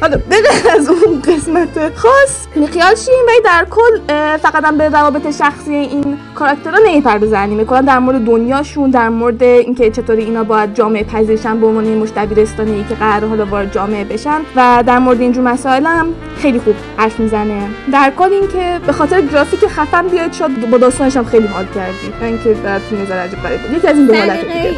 [0.00, 2.46] حالا بغیر از اون قسمت خاص.
[2.54, 7.38] بیخیال شیم ولی در کل فقط هم به روابط شخصی این کاراکترها نمی‌پردازه.
[7.38, 11.84] انیمه کلا در مورد دنیاشون در مورد اینکه چطوری اینا باید جامعه پذیرشن به عنوان
[11.84, 14.40] مش دبیرستانی که قرار حالا وارد جامعه بشن.
[14.56, 17.68] و در مورد اینجور مسائل هم خیلی خوب حرف می‌زنه.
[17.92, 22.12] در کل اینکه به خاطر گرافیک خفن بیاید شاید با داستانش هم خیلی حال کردی.
[22.20, 23.76] نه اینکه براتون ذره عجیب غریب بود.
[23.76, 24.74] یکی از این دو حالت دیگه.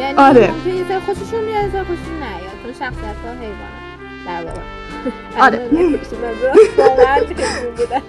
[0.00, 0.40] یعنی آره.
[0.40, 2.56] یه خوششون بیاد خوششون نیاد.
[2.64, 3.79] تو شخصیت حیوانات.
[4.26, 4.60] در واقع
[5.40, 5.68] آره.
[6.78, 8.02] واقعا بودن.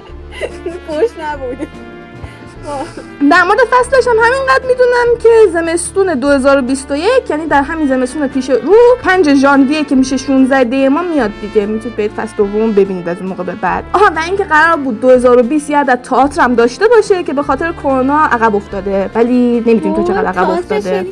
[3.32, 8.74] در مورد فصلش هم همینقدر می‌دونم که زمستون 2021 یعنی در همین زمستون پیش رو
[9.04, 11.66] 5 ژانویه که میشه 16 دی ما میاد دیگه.
[11.66, 13.84] می‌تونید برید فصل دوم ببینید از اون موقع به بعد.
[13.94, 17.72] آها و اینکه قرار بود 2020 یه عدد تئاتر هم داشته باشه که به خاطر
[17.72, 19.10] کرونا عقب افتاده.
[19.16, 21.06] ولی نمی‌دونیم تو چقدر عقب افتاده.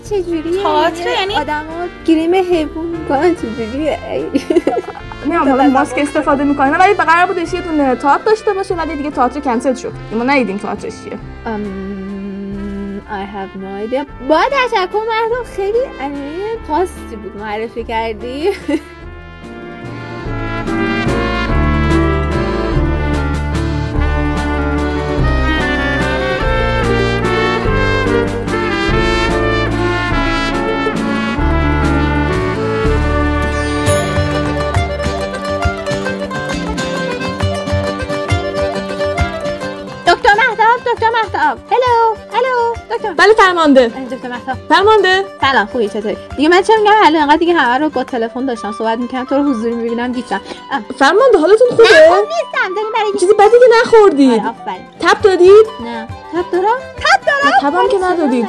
[0.63, 3.99] تئاتر یعنی؟ آدمو گریم حیوان می‌کنن چجوریه؟
[5.25, 6.77] نمی‌دونم ماسک استفاده می‌کنه.
[6.77, 9.93] ولی به قرار بودش یه دونه تئاتر داشته باشه ولی دیگه تئاتر کنسل شد.
[10.12, 11.19] ما ندیدیم تئاترش چیه.
[13.10, 14.05] I have no idea.
[14.29, 17.38] با تشکر مردم خیلی انیمه خاصی بود.
[17.38, 18.49] معرفی کردی.
[41.49, 43.13] مهتاب هلو هلو دکتر.
[43.13, 43.88] بله فرمانده.
[43.88, 45.25] دکتر مهتاب فرمانده.
[45.41, 48.71] سلام خوبی؟ چطوری؟ دیگه من چه میگم؟ الان انقدر دیگه همه رو با تلفن داشتم
[48.71, 50.41] صحبت می‌کنم تو رو حضوری می‌بینم گیچم
[50.99, 54.85] فرمانده حالتون نه خوبه خوب نیستم داریم برای چیزی بدی که نخوردید آره آفرین.
[54.99, 56.07] تب دادید؟ نه.
[56.33, 58.47] تب دارم؟ تب دارم؟ نه، تبم که ندادید.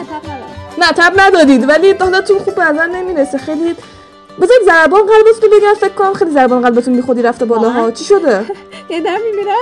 [0.78, 3.38] نه، تب ندادید ولی حالتون خوب به نظر نمی‌رسه.
[3.38, 3.76] خیلی
[4.40, 7.90] بذارید ضربان قلبتون بگم فکر کنم خیلی ضربان قلبتون بی خودی رفته بالاها.
[7.90, 8.44] چی شده؟
[8.90, 9.56] یه دارم میمیرم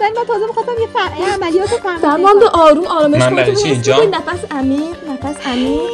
[0.00, 1.20] من من تازه می‌خواستم یه فر...
[1.20, 2.60] یه عملیات رو تمرین فرمانده کنم.
[2.60, 5.90] آروم آرامش من برای چی اینجا؟ نفس عمیق نفس عمیق.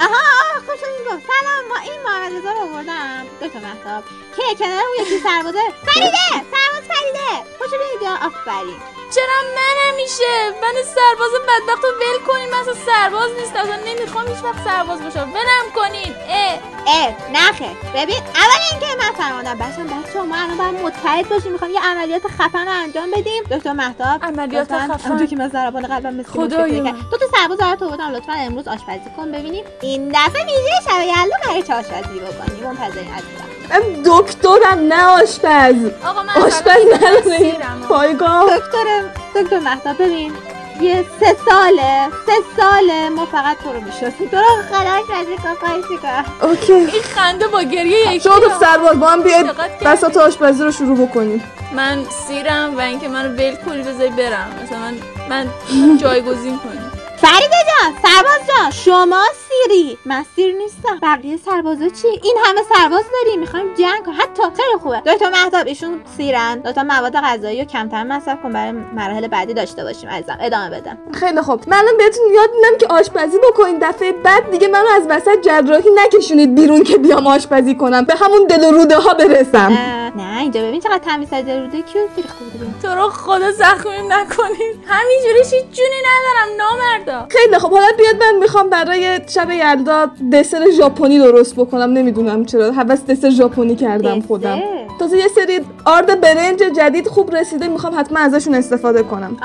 [0.00, 1.22] آها خوش گفت.
[1.30, 4.04] سلام ما این محمد رضا رو آوردم دکتر مهتاب
[4.36, 5.58] که کنار اون یکی سربازه.
[5.86, 6.28] فریده!
[6.52, 7.32] سرباز فریده!
[7.58, 8.80] خوش اینجا آفرین.
[9.14, 13.58] چرا من همیشه؟ من سرباز بدبخت رو ول کنین من اصلا سرباز نیستم.
[13.58, 16.14] اصلا نمی‌خوام هیچ وقت سرباز باشم ولم کنین.
[16.28, 16.58] اه.
[16.86, 17.70] اه نخه.
[17.94, 21.52] ببین اول اینکه من فرماندم بچه‌ها بچه‌ها ما الان باید متحد باشیم.
[21.52, 23.42] می‌خوام یه عملیات خفن رو انجام بدیم.
[23.50, 26.64] دکتر مهتاب عملیات خفن؟ اونجوری که من ضربان قلبم مثل خدایا.
[26.66, 28.10] خدایا تو تو سرباز برات آوردم.
[28.10, 29.64] لطفا امروز آشپزی کن ببینیم.
[29.82, 33.50] این دفعه ویژه شب یلدا قراره چه آشپزی بکنیم؟ منتظرین عزیزم.
[33.70, 36.04] من دکترم نه آشپز.
[36.06, 37.86] آقا من آشپز سیرم.
[37.88, 38.56] پایگاه.
[38.56, 39.02] دکتر
[39.34, 40.32] دکتر مهتاب ببین.
[40.80, 45.98] یه سه ساله سه ساله ما فقط تو رو می‌شناسیم تو رو خلاص رزیقا خواهشی
[46.02, 46.72] کنم اوکی.
[46.72, 49.46] این خنده با گریه یکی شما دو سرباز با هم بیاید؟
[49.84, 54.52] بساط آشپزی رو شروع بکنیم من سیرم و اینکه منو ول کنی بذاری برم.
[54.64, 54.94] مثلا
[55.30, 56.80] من من جایگزین کنی.
[57.16, 58.70] فریده جان سرباز جان.
[58.70, 60.98] شما سیری من سیر نیستم.
[61.02, 63.40] بقیه سربازا چی؟ این همه سرباز داریم.
[63.40, 64.18] می‌خوایم جنگ کنیم.
[64.20, 65.02] حتی خیلی خوبه.
[65.06, 66.62] دکتر مهتاب ایشون سیرن.
[66.64, 70.08] لطفا مواد غذایی رو کمتر مصرف کن برای مراحل بعدی داشته باشیم.
[70.08, 70.98] عزیزم ادامه بدم.
[71.12, 71.68] خیلی خوب.
[71.68, 73.78] من الان بهتون یاد میدم که آشپزی بکنین.
[73.78, 78.04] دفعه بعد دیگه منو از وسط جراحی نکشونید بیرون که بیام آشپزی کنم.
[78.04, 79.78] به همون دل و روده ها برسم
[80.16, 82.02] نه اینجا ببین چقدر تمیز از روده کیو
[82.38, 87.26] خوب تو رو خدا زخمیم نکنید همینجوریش هیچ جونی ندارم نامردا.
[87.30, 92.72] خیلی خب حالا بیاد من می‌خوام برای شب یلدا دسر ژاپنی درست بکنم نمی‌دونم چرا.
[92.72, 94.58] حوس دسر ژاپنی کردم؟ خودم.
[94.98, 99.36] تازه یه سری آرد برنج جدید خوب رسیده می‌خوام حتما ازشون استفاده کنم.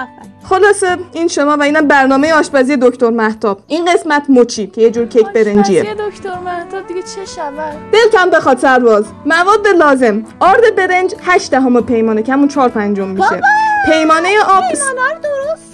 [0.43, 5.05] خلاصه این شما و اینم برنامه آشپزی دکتر محتاب این قسمت موچی که یه جور
[5.05, 5.83] کیک برنجیه.
[5.83, 9.05] دکتر مهتاب دیگه چه شود دلتم بخواد سرباز.
[9.25, 10.23] مواد لازم.
[10.39, 13.41] آرد برنج 8 دهم پیمانه که همون 4 پنجم میشه.
[13.85, 14.63] پیمانه آب.
[14.71, 15.64] پیمانه رو درست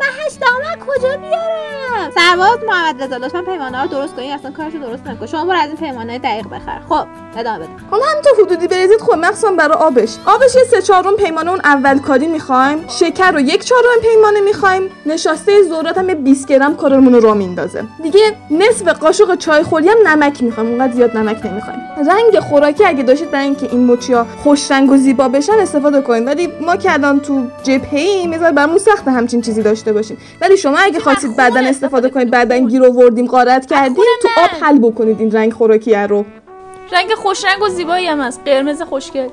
[0.00, 4.50] من هشت دهم کجا بیارم؟ سرباز محمد رضا لطفا پیمانه رو درست کن این اصلا
[4.50, 5.26] کارشو درست نکن.
[5.26, 6.80] شما برو از این پیمانه دقیق بخر.
[6.88, 7.68] خب ادامه بده.
[7.90, 10.16] حالا تا حدودی بریزید خوب مخصوصا برای آبش.
[10.26, 12.84] آبش یه سه چهارم پیمانه اون اول کاری می‌خوایم.
[12.88, 14.90] شکر رو یک چهارم پیمانه می‌خوایم.
[15.06, 17.84] نشاسته ذرات هم یه 20 گرم کارمون رو میندازه.
[18.02, 21.80] دیگه نصف قاشق چای خوری هم نمک می‌خوایم اونقدر زیاد نمک نمی‌خوایم.
[21.96, 26.26] رنگ خوراکی اگه داشتید برای اینکه این موچیا خوش رنگ و زیبا بشن استفاده کنید
[26.26, 30.56] ولی ما که الان تو جبهه ایم میذار برامون سخت همچین چیزی داشته باشیم ولی
[30.56, 35.20] شما اگه خواستید بعدا استفاده کنید بعدا گیر آوردیم غارت کردیم تو آب حل بکنید
[35.20, 36.24] این رنگ خوراکی رو.
[36.92, 38.40] رنگ خوش رنگ و زیبایی هم هست.
[38.44, 39.28] قرمز خوشگل.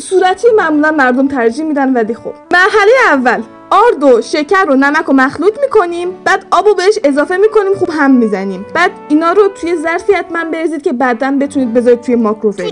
[0.00, 2.32] صورتی معمولا مردم ترجیح میدن ولی خب.
[2.52, 3.42] مرحله اول.
[3.70, 6.08] آرد و شکر و نمک و مخلوط می‌کنیم.
[6.24, 8.66] بعد آب و بهش اضافه می‌کنیم خوب هم می‌زنیم.
[8.74, 12.70] بعد اینا رو توی ظرفی حتما بریزید که بعدا بتونید بذارید توی ماکروویو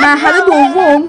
[0.00, 1.08] مرحله دوم.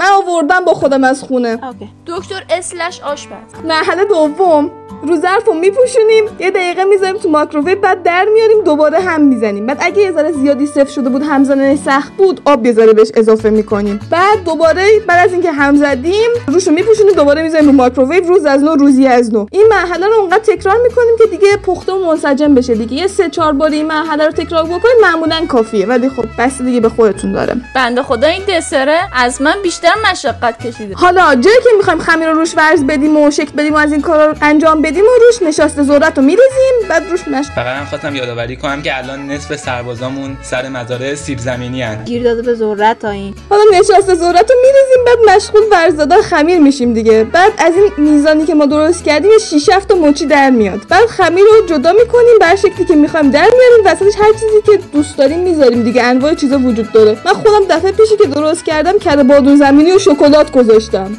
[0.00, 1.48] من آوردم با خودم از خونه.
[1.48, 1.90] okay.
[2.06, 3.54] دکتر slash آشپز.
[3.64, 4.70] مرحله دوم.
[5.02, 6.24] رو ظرف رو میپوشونیم.
[6.38, 9.66] یه دقیقه می‌ذاریم تو مایکروویو بعد در میاریم دوباره هم می‌زنیم.
[9.66, 12.92] بعد اگه یه ذره زیادی سفت شده بود هم زدنش سخت بود آب یه ذره
[12.92, 14.00] بهش اضافه می‌کنیم.
[14.10, 18.62] بعد دوباره بعد از اینکه هم زدیم روشو میپوشونیم دوباره می‌ذاریم رو مایکروویو روز از
[18.62, 19.46] نو روزی از نو.
[19.52, 22.74] این مرحله رو اونقدر تکرار می‌کنیم که دیگه پخته و منسجم بشه.
[22.74, 25.86] دیگه یه سه چهار بار این مرحله رو تکرار بکنید معمولا کافیه.
[25.86, 27.56] ولی خب بستگی به خودتون داره.
[27.74, 30.94] بنده خدا این دسره از من بیشتر مشقت کشیده.
[30.94, 34.00] حالا جایی که می‌خوایم خمیر رو روش ورز بدیم و شکل بدیم و از این
[34.00, 37.84] کارا رو انجام بدیم و روش نشاسته ذرت رو میریزیم بعد روش مش فقط هم
[37.84, 42.04] خواستم یادآوری کنم که الان نصف سربازامون سر مزارع سیب زمینی هن.
[42.04, 43.34] گیر داده به ذرت تا این.
[43.50, 47.24] حالا نشاسته ذرت رو میریزیم بعد مشغول ورز دادن خمیر میشیم دیگه.
[47.24, 50.80] بعد از این میزانی که ما درست کردیم 6 7 تا مچی در میاد.
[50.88, 53.86] بعد خمیر رو جدا می‌کنیم بر شکلی که می‌خوایم در میاریم.
[53.86, 56.02] وسطش هر چیزی که دوست داریم می‌ذاریم دیگه.
[56.02, 57.16] انواع چیزا وجود داره.
[57.24, 61.16] من خودم دفعه پیشی که درست کردم کره بادون زمینی و شکلات گذاشتم.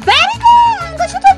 [0.90, 1.31] انگشتو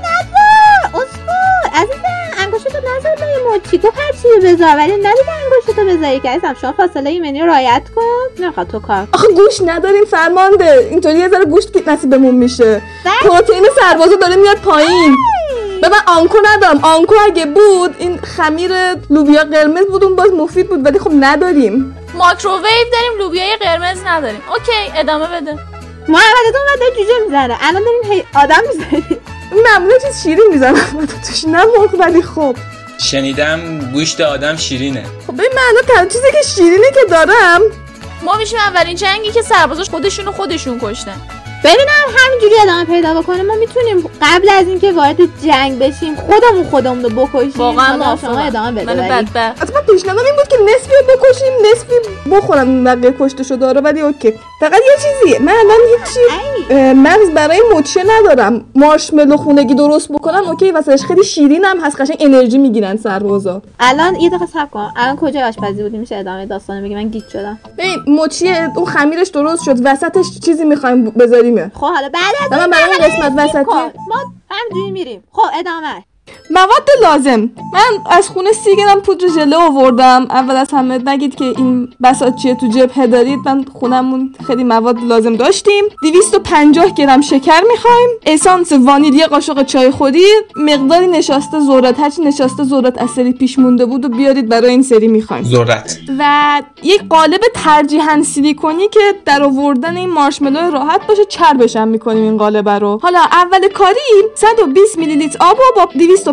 [3.54, 6.72] نذار لای مچی گفت هر چی رو بذار ولی ندیده انگشتو بذاری که عزیزم؟ شما
[6.72, 8.44] فاصله ایمنی رو رعایت کن.
[8.44, 10.88] نمی‌خواد تو کار آخه گوش نداریم فرمانده.
[10.90, 12.82] اینطوری یه ذره گوشت نصیبمون میشه.
[13.22, 15.16] پروتئین سربازا داره میاد پایین.
[15.82, 16.84] به من آنکو ندارم.
[16.84, 18.72] آنکو اگه بود این خمیر
[19.10, 21.96] لوبیا قرمز بود اون باز مفید بود ولی خب نداریم.
[22.14, 24.42] مایکروویو داریم لوبیای قرمز نداریم.
[24.50, 25.58] اوکی ادامه بده.
[26.08, 27.56] محمدتون داره جوجه می‌زنه.
[27.60, 29.20] الان دارین هی آدم می‌زنی
[29.64, 31.06] معمولا چیز شیرین می‌زنم.
[31.26, 31.64] توش نه
[31.98, 32.56] ولی خب.
[32.98, 35.04] شنیدم گوشت آدم شیرینه.
[35.26, 37.60] خب ببین من الان تنها چیزی که شیرینه که دارم.
[38.24, 41.20] ما میشیم اولین جنگی که سربازاش خودشونو خودشون کشتن.
[41.64, 43.42] ببینم همینجوری ادامه پیدا بکنه.
[43.42, 47.52] ما می‌تونیم قبل از اینکه وارد جنگ بشیم خودمون خودمون رو بکشیم.
[47.56, 48.32] واقعا موافقم.
[48.32, 48.94] شما ادامه بده.
[48.94, 49.08] من.
[49.08, 49.62] بدبخت.
[49.62, 51.94] حتما پیشنهادم این بود که نصفی رو بکشیم نصفی
[52.30, 54.34] بخورم بقیه کشته شده رو ولی اوکی.
[54.60, 55.78] فقط یه چیزی من الان.
[56.70, 58.64] اه، مغز برای مچه ندارم.
[58.74, 60.72] مارشملو خونگی درست بکنم اوکی.
[60.72, 64.92] واسهش خیلی شیرین هم هست قشنگ انرژی می‌گیرن سربازا الان یه دقیقه صبر کن.
[64.96, 66.94] الان کجای آشپزی بودی؟ میشه ادامه داستانو بگی.
[66.94, 67.58] من گیج شدم.
[67.78, 69.76] ببین مچی اون خمیرش درست شد.
[69.84, 73.98] وسطش چیزی می‌خوایم بذاریم خب حالا بعد از من برای قسمت وسطی-.
[74.08, 75.24] ما همجوری میریم.
[75.32, 76.04] خب ادامه.
[76.50, 77.40] مواد لازم.
[77.72, 80.26] من از خونه سیگنم پودر ژله آوردم.
[80.30, 83.38] اول از همه نگید که این بساط چیه تو جبهه دارید.
[83.46, 85.84] من خونمون خیلی مواد لازم داشتیم.
[86.02, 88.08] 250 گرم شکر می‌خوایم.
[88.26, 90.26] اسانس وانیل یه قاشق چای خودی
[90.56, 94.82] مقداری نشاسته ذرت هرچی نشاسته ذرت از سری پیش مونده بود و بیارید برای این
[94.82, 95.44] سری می‌خوایم.
[95.44, 95.98] ذرت.
[96.18, 102.22] و یک قالب ترجیحاً سیلیکونی که در آوردن این مارشملو راحت باشه چربش هم می‌کنیم
[102.22, 102.98] این قالب رو.
[103.02, 103.98] حالا اول کاری
[104.34, 105.86] 120 میلی لیتر آب رو با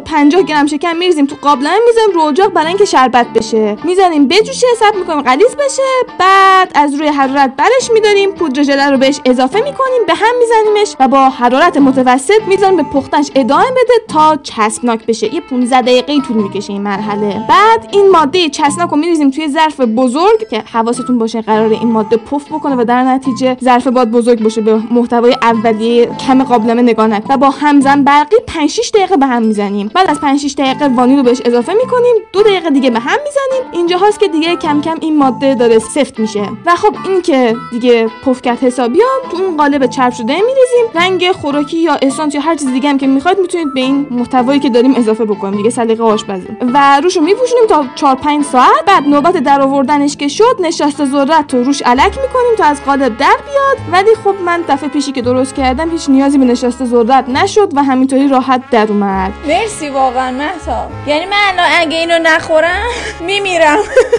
[0.06, 3.78] 250 گرم شکر میریزیم تو قابلمه می‌ذاریم رو اجاق برای اینکه شربت بشه.
[3.84, 5.82] می‌ذاریم بجوشه حساب می‌کنیم غلیظ بشه.
[6.20, 10.96] بعد از روی حرارت برش میداریم پودر ژله رو بهش اضافه می‌کنیم به هم میزنیمش
[11.00, 15.36] و با حرارت متوسط می‌ذاریم به پختنش ادامه بده تا چسبناک بشه.
[15.36, 17.46] یه 15 دقیقه طول می‌کشه این مرحله.
[17.50, 22.18] بعد این ماده چسبناک رو میریزیم توی ظرف بزرگ که حواستون باشه قراره این ماده
[22.18, 27.08] پف بکنه و در نتیجه ظرف باد بزرگ باشه به محتوای اولیه کم قابلمه نگاه
[27.08, 29.91] نکن و با همزن برقی 5 6 دقیقه به هم می‌زنیم.
[29.94, 32.16] بعد از 5 6 دقیقه وانیل رو بهش اضافه می‌کنیم.
[32.34, 33.72] دو دقیقه دیگه به هم می‌زنیم.
[33.72, 36.44] اینجا هاست که دیگه کم کم این ماده داره سفت میشه.
[36.66, 40.86] و خب این که دیگه پف کرد حسابیان تو اون قالب چرب شده میریزیم.
[40.96, 44.60] رنگ خوراکی یا اسانس یا هر چیز دیگه هم که می‌خواید می‌تونید به این محتوایی
[44.60, 45.58] که داریم اضافه بکنیم.
[45.58, 48.86] دیگه سلیقه آشپزی و روشو میپوشونیم تا 4 5 ساعت.
[48.88, 53.18] بعد نوبت در آوردنش که شد نشاسته ذرت رو روش علک می‌کنیم تا از قالب
[53.18, 53.78] در بیاد.
[53.92, 57.84] ولی خب من دفعه پیشی که درست کردم هیچ نیازی به نشاسته ذرت نشد و
[57.84, 59.34] همینطوری راحت در اومد.
[59.48, 59.81] مرسی.
[59.90, 62.90] واقعا مهتا یعنی من الان اگه اینو نخورم
[63.22, 63.78] میمیرم.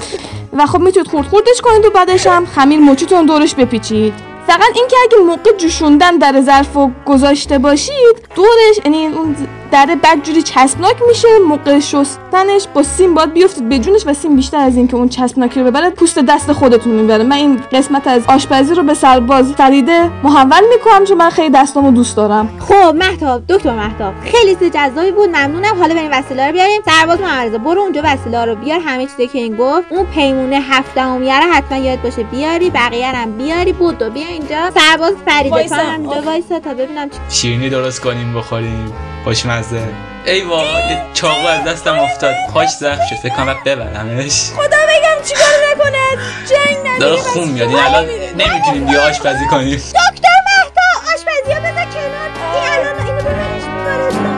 [0.58, 4.14] و خب می‌تونید خورد خوردش کنید و بعدش هم خمیر مچیتون دورش بپیچید.
[4.46, 9.36] فقط اینکه اگه موقع جوشوندن در ظرف گذاشته باشید دورش یعنی اون
[9.72, 14.56] دره بدجوری چسبناک میشه موقع شستنش با سیم باید بیفتید به جونش و سیم بیشتر
[14.56, 17.24] از اینکه اون چسبناکی رو ببره پوست دست خودتون می‌بره.
[17.24, 21.90] من این قسمت از آشپزی رو به سرباز فریده محول می‌کنم چون من خیلی دستامو
[21.90, 22.58] دوست دارم.
[22.58, 25.28] خب مهتاب دکتر مهتاب خیلی چیز جذابی بود.
[25.28, 25.76] ممنونم.
[25.78, 26.80] حالا بریم وسیله رو بیاریم.
[26.84, 28.80] سرباز محمد برو اونجا وسیله رو بیار.
[28.86, 29.92] همه چیزی که این گفت.
[29.92, 32.22] اون پیمونه هفتمیه رو حتما یاد باشه.
[32.22, 33.72] بیاری بقیه هم بیاری.
[33.72, 34.70] بود و بیا اینجا.
[34.74, 35.76] سرباز فریده.
[35.76, 38.92] هم اینجا وایسا تا ببینم چی شیرینی درست کنیم بخوریم.
[39.24, 39.88] خوشمزه.
[40.26, 42.34] ای واقعا یه چاقو از دستم افتاد.
[42.54, 44.50] پاش زخم شد فکر کنم باید ببرمش.
[44.50, 47.68] خدا بگم چیکار نکنه؟ جنگ نداره داره خون میاد.
[47.68, 48.04] این الان
[48.36, 49.76] نمی‌تونیم دیگه آشپزی کنیم.
[49.76, 52.30] دکتر مهتاب آشپزی ها بذار کنار.
[52.54, 54.31] این الان اینو ببرش.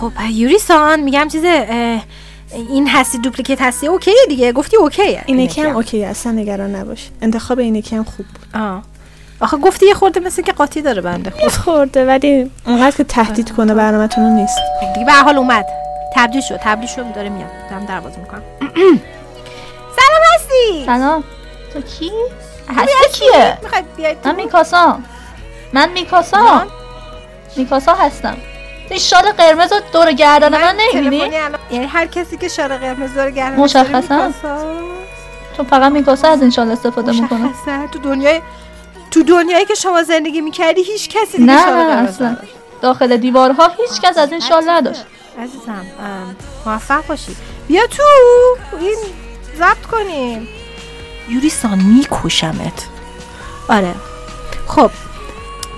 [0.00, 1.44] خب خب یوریسان میگم چیز
[2.52, 4.52] این هستی دوپلیکیت هستی اوکیه دیگه.
[4.52, 5.22] گفتی اوکیه.
[5.26, 7.08] این یکی هم اوکی اصلا نگران نباش.
[7.22, 8.60] انتخاب این یکی هم خوب بود.
[8.60, 8.82] آه.
[9.40, 13.52] آخه گفتی یه خورده مثل که قاطی داره بنده خود خورده ولی اونقدر که تهدید
[13.52, 14.58] کنه برنامه‌تون نیست.
[14.94, 15.66] دیگه به حال اومد.
[16.14, 17.50] تبدیل شد تبدیل شد داره میاد.
[17.70, 18.42] دارم دروازه می‌کنم.
[19.96, 20.86] سلام هستی.
[20.86, 21.24] سلام.
[21.72, 22.10] تو کی؟
[22.76, 24.98] هستی کیه؟ می‌خوای بیای تو؟ من میکاسا.
[25.72, 26.66] من میکاسا.
[27.56, 28.36] میکاسا هستم.
[28.90, 31.30] این شال قرمز رو دور گردن من نمی‌بینی؟
[31.70, 34.32] یعنی هر کسی که شال قرمز داره گرم مشخصا.
[35.56, 37.38] چون فقط میکاسا از این شال استفاده می‌کنه.
[37.38, 38.40] مشخصه تو دنیای
[39.10, 42.36] تو دنیایی که شما زندگی می‌کردی هیچ کسی دیگه نه شال قرمز اصلا.
[42.82, 45.04] داخل دیوارها هیچ کس از این شال نداشت.
[45.42, 45.86] عزیزم
[46.66, 47.36] موفق باشی.
[47.68, 48.02] بیا تو
[48.80, 48.96] این
[49.58, 50.48] ضبط کنیم.
[51.28, 52.86] یوریسان میکشمت.
[53.68, 53.94] آره.
[54.66, 54.90] خب.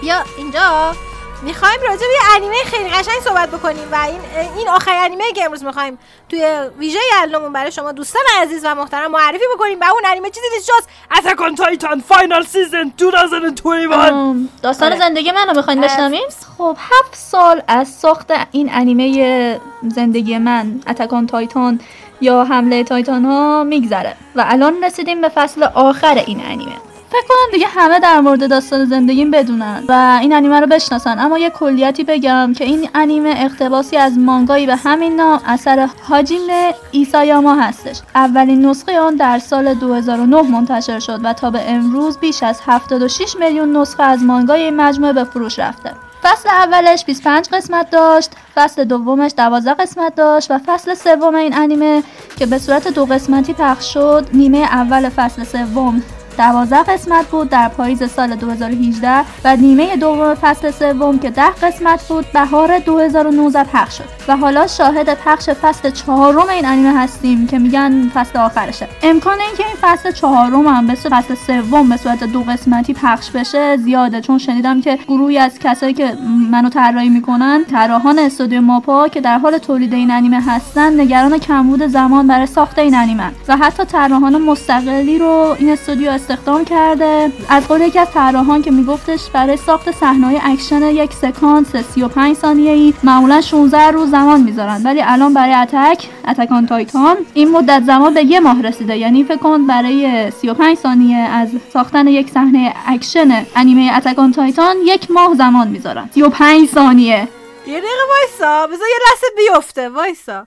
[0.00, 0.94] بیا اینجا.
[1.42, 4.20] می‌خوایم راجع به یه انیمه خیلی قشنگ صحبت بکنیم و این
[4.56, 6.46] این آخرین انیمه که امروز می‌خوایم توی
[6.78, 10.70] ویژه یلدامون برای شما دوستان عزیز و محترم معرفی بکنیم و اون انیمه چیزی نیست
[10.70, 10.86] جز
[11.18, 15.00] Attack on Titan Final Season 2021 ام، داستان آره.
[15.00, 16.28] زندگی منو می‌خواین بشنویم؟
[16.58, 21.80] خب هفت سال از ساخت این انیمه زندگی من اتکان تایتان
[22.20, 26.89] یا حمله تایتان ها میگذره و الان رسیدیم به فصل آخر این انیمه.
[27.10, 31.18] فکر کنم دیگه همه در مورد داستان زندگیم بدونن و این انیمه رو بشناسن.
[31.18, 36.74] اما یه کلیتی بگم که این انیمه اقتباسی از مانگایی به همین نام اثر هاجیمه
[36.90, 38.00] ایسایاما هستش.
[38.14, 43.36] اولین نسخه آن در سال 2009 منتشر شد و تا به امروز بیش از 76
[43.40, 45.92] میلیون نسخه از مانگای این مجموعه به فروش رفته.
[46.22, 52.02] فصل اولش 25 قسمت داشت فصل دومش 12 قسمت داشت و فصل سوم این انیمه
[52.38, 56.02] که به صورت دو قسمتی پخش شد نیمه اول فصل سوم.
[56.36, 62.08] 12 قسمت بود در پاییز سال 2018 و نیمه دوم فصل سوم که 10 قسمت
[62.08, 64.04] بود بهار 2019 پخش شد.
[64.28, 68.88] و حالا شاهد پخش فصل چهارم این انیمه هستیم که میگن فصل آخرشه.
[69.02, 73.76] امکان اینکه این فصل چهارم هم به فصل سوم به صورت دو قسمتی پخش بشه
[73.76, 76.16] زیاده چون شنیدم که گروهی از کسایی که
[76.50, 81.86] منو طراحی می‌کنن طراحان استودیو ماپا که در حال تولید این انیمه هستن نگران کمبود
[81.86, 83.30] زمان برای ساخت این انیمه.
[83.48, 87.32] و حتی طراحان مستقلی رو این استودیو استخدام کرده.
[87.48, 92.72] از قول یکی از طراحان که میگفتش برای ساخت صحنه‌های اکشن یک سکانس 35 ثانیه
[92.72, 94.82] ای معمولا 16 روز زمان می‌ذارن.
[94.84, 98.96] ولی الان برای attack Attack on Titan این مدت زمان به یه ماه رسیده.
[98.96, 104.76] یعنی فکر کن برای 35 ثانیه از ساختن یک صحنه اکشن انیمه Attack on Titan
[104.84, 106.10] یک ماه زمان می‌ذارن.
[106.14, 107.28] 35 ثانیه.
[107.66, 110.46] یه دقیقه وایسا بذار یه لحظه بیفته وایسا.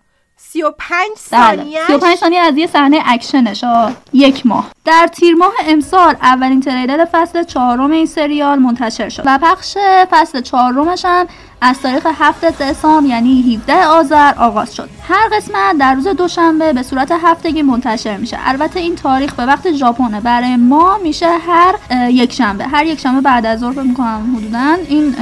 [0.51, 3.91] 35 بله ثانیه 35 ثانیه از یه صحنه اکشنش آه.
[4.13, 4.69] یک ماه.
[4.85, 9.23] در تیر ماه امسال اولین تریلر فصل چهارم این سریال منتشر شد.
[9.25, 9.77] و پخش
[10.11, 11.27] فصل چهارمش هم
[11.61, 14.89] از تاریخ 7 دسامبر یعنی 17 آذر آغاز شد.
[15.09, 18.37] هر قسمت در روز دوشنبه به صورت هفتگی منتشر میشه.
[18.45, 20.21] البته این تاریخ به وقت ژاپنه.
[20.21, 21.75] برای ما میشه هر
[22.09, 25.15] یک شنبه هر یک شنبه بعد از ظهر می‌کنم حدودا این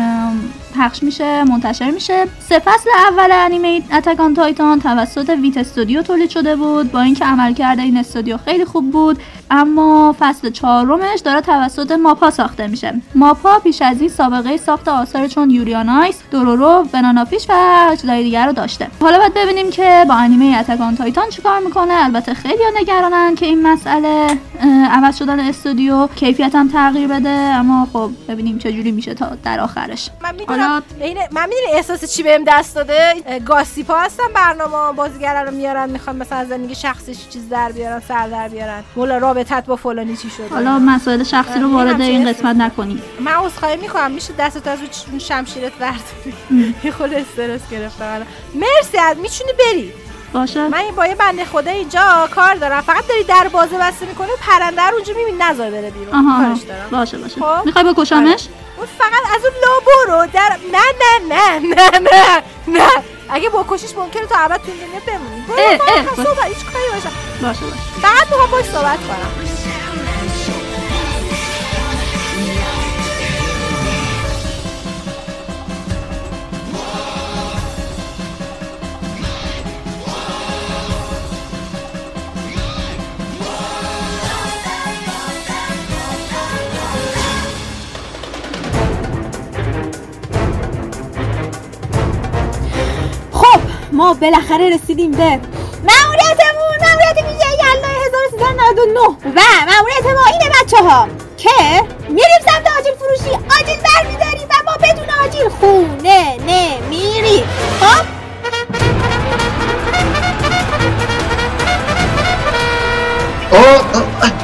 [0.71, 2.25] پخش میشه منتشر میشه.
[2.49, 6.91] سه فصل اول انیمه اتکان تایتان توسط ویت استودیو تولید شده بود.
[6.91, 9.19] با اینکه عملکرد این استودیو خیلی خوب بود
[9.51, 12.93] اما فصل چهارمش داره توسط ماپا ساخته میشه.
[13.15, 18.53] ماپا پیش از این سابقه ساخت آثار چون یوریانایس دورورو بنانافیش و چیزای دیگر رو
[18.53, 18.87] داشته.
[19.01, 21.93] حالا باید ببینیم که با انیمه اتکان تایتان چیکار می‌کنه.
[21.93, 24.37] البته خیلی نگرانن که این مسئله
[24.91, 27.29] عوض شدن استودیو کیفیت هم تغییر بده.
[27.29, 30.09] اما خب ببینیم چه جوری میشه تا در آخرش.
[30.23, 30.60] من می‌دونم
[30.99, 33.13] این من می‌دونی احساس چی بهم دست داده؟
[33.45, 38.27] گاسیپا هستن برنامه بازیگرا رو میارن می‌خوان مثلا از زندگی شخصیش چیز در بیارن سر
[38.27, 38.83] در بیارن.
[38.95, 43.01] مولا رابطت با فلانی چی شده؟ حالا مسائل شخصی رو وارد این قسمت نکنیم.
[43.19, 44.11] من عذرخواهی می‌کنم.
[44.11, 46.33] میشه دستت از اون شمشیرت برداری؟
[46.83, 47.61] یه خود استرس
[47.99, 49.93] حالا مرسی از می‌تونی بری.
[50.33, 50.67] باشه.
[50.67, 52.81] من با یه بنده خدا اینجا کار دارم.
[52.81, 55.37] فقط داری در بازه بسته می‌کنه پرنده رو اونجا می‌بینی.
[55.37, 56.15] نذار بره بیرون.
[56.15, 56.89] آها کارش دارم.
[56.91, 57.41] باشه باشه.
[57.41, 58.47] خب؟ می‌خوای بکشمش؟
[58.81, 62.89] اون فقط از اون لابو رو در نه نه نه نه نه نه.
[63.29, 65.41] اگه بکشیش ممکنه تا ابد تو این دنیا بمونی.
[66.17, 67.09] برو فقط هیچ کاری باشه
[67.41, 67.75] باشه باشه.
[68.01, 69.50] فقط باش صحبت کنم.
[94.11, 96.77] ما بالاخره رسیدیم به مأموریتمون.
[96.81, 101.07] مأموریت ویژه یلدای 1399 و مأموریت ما اینه بچه ها
[101.37, 101.49] که
[102.09, 103.35] میریم سمت آجیل فروشی.
[103.61, 107.43] آجیل برمیداریم و ما بدون آجیل خونه نمیریم.
[107.81, 108.05] خب؟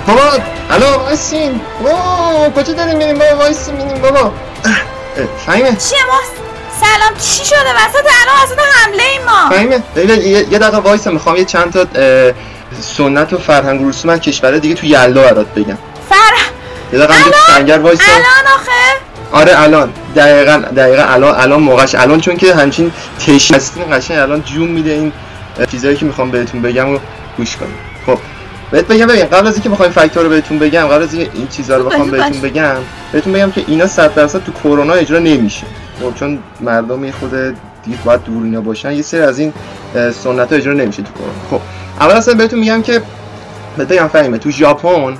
[0.08, 0.32] بابا
[0.70, 1.04] الو.
[1.04, 1.62] وایسین.
[1.80, 4.32] اوه کجا داریم میریم بابا؟ وایسین میریم بابا.
[5.46, 6.47] فهیمه چیه ما
[6.96, 9.82] سلام چی شده؟ وسط الان وسط حمله ای ما.
[9.96, 11.86] لیلا یه یه دقیقه وایسا می‌خوام یه چند تا
[12.82, 15.78] سنت و فرهنگ و رسوم از کشور دیگه تو یلدا برات بگم.
[16.10, 16.16] فر
[16.94, 18.04] یه دقیقه تو سنگر وایسا.
[18.04, 18.72] الان آخه؟
[19.32, 19.94] آره الان.
[20.16, 22.92] دقیقا دقیقا الان الان موقعش الان چون که همچین
[23.28, 25.12] تشنه هستین قشنگ الان جون میده این
[25.72, 27.00] چیزایی که می‌خوام بهتون بگم و
[27.38, 28.20] گوش کنیم خب
[28.72, 31.48] بهت بگم ببین قبل از اینکه بخوایم فکتور رو بهتون بگم قبل از اینکه این
[31.48, 32.42] چیزا رو بخوام بهتون.
[32.42, 32.76] بگم
[33.12, 35.64] بهتون بگم که اینا 100 درصد تو کرونا اجرا نمیشه.
[36.02, 37.32] خب چون مردم یه خود
[37.84, 39.54] دیگه باید دور باشن یه سری از این
[39.94, 41.12] سنت ها اجرا نمیشه تو
[41.52, 41.62] خب
[42.00, 43.02] اول اصلا بهتون میگم که
[43.80, 45.18] بگم فهمیمه تو ژاپن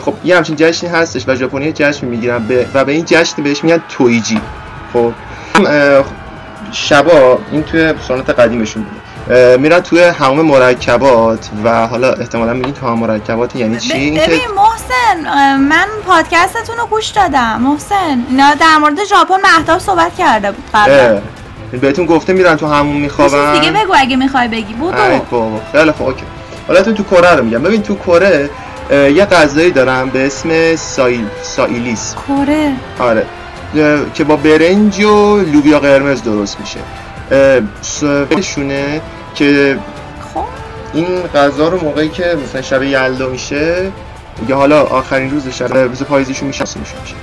[0.00, 3.64] خب یه همچین جشنی هستش و ژاپنی جشن می‌گیرن به و به این جشن بهش
[3.64, 4.40] میگن تویجی.
[4.92, 5.12] خب
[5.66, 6.04] اه،
[6.72, 8.96] شبا این توی سنت قدیمشون بوده.
[9.58, 15.26] میرن توی همه مرکبات و حالا احتمالا میگین تو همه مرکبات یعنی چی؟ ببین محسن
[15.26, 17.60] اه، من پادکستتون رو گوش دادم.
[17.62, 21.20] محسن اینا در مورد ژاپن مهتاب صحبت کرده بود قبلا.
[21.80, 23.52] بهتون گفته میرن تو همون میخوابن.
[23.52, 24.74] دیگه بگو اگه می‌خوای بگی.
[24.74, 24.96] بودو.
[25.72, 26.24] خیلی خوب اوکی.
[26.68, 27.62] حالا تو تو کره رو میگم.
[27.62, 28.50] ببین تو کره
[28.90, 32.14] یه غذایی دارن به اسم سایل سایلیس.
[32.28, 32.72] کره.
[32.98, 33.26] آره.
[34.14, 36.78] که با برنج و لوبیا قرمز درست میشه.
[38.42, 39.00] شونه
[39.34, 39.78] که
[40.34, 40.44] خب.
[40.92, 43.92] این غذا رو موقعی که مثلا شب یلدا میشه
[44.48, 47.14] یا حالا آخرین روز شب روز پاییزیشون میشه میشه.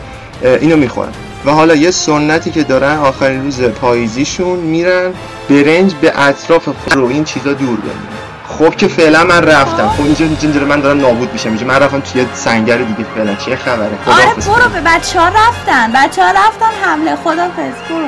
[0.43, 1.11] اه، اینو می‌خورن.
[1.45, 5.13] و حالا یه سنتی که دارن آخرین روز پاییزیشون میرن
[5.49, 8.15] برنج به اطراف رو این چیزا دور بمونه
[8.47, 9.89] خب که فعلا من رفتم.
[9.89, 11.49] خب اینجا اینجا من دارم نابود میشم.
[11.49, 13.35] اینجا من رفتم توی سنگر دیگه فعلا.
[13.35, 14.33] چه خبره؟ آره.
[14.47, 15.91] برو به بچه ها رفتن.
[15.91, 17.15] بچه ها رفتن حمله.
[17.15, 18.07] خدافز برو.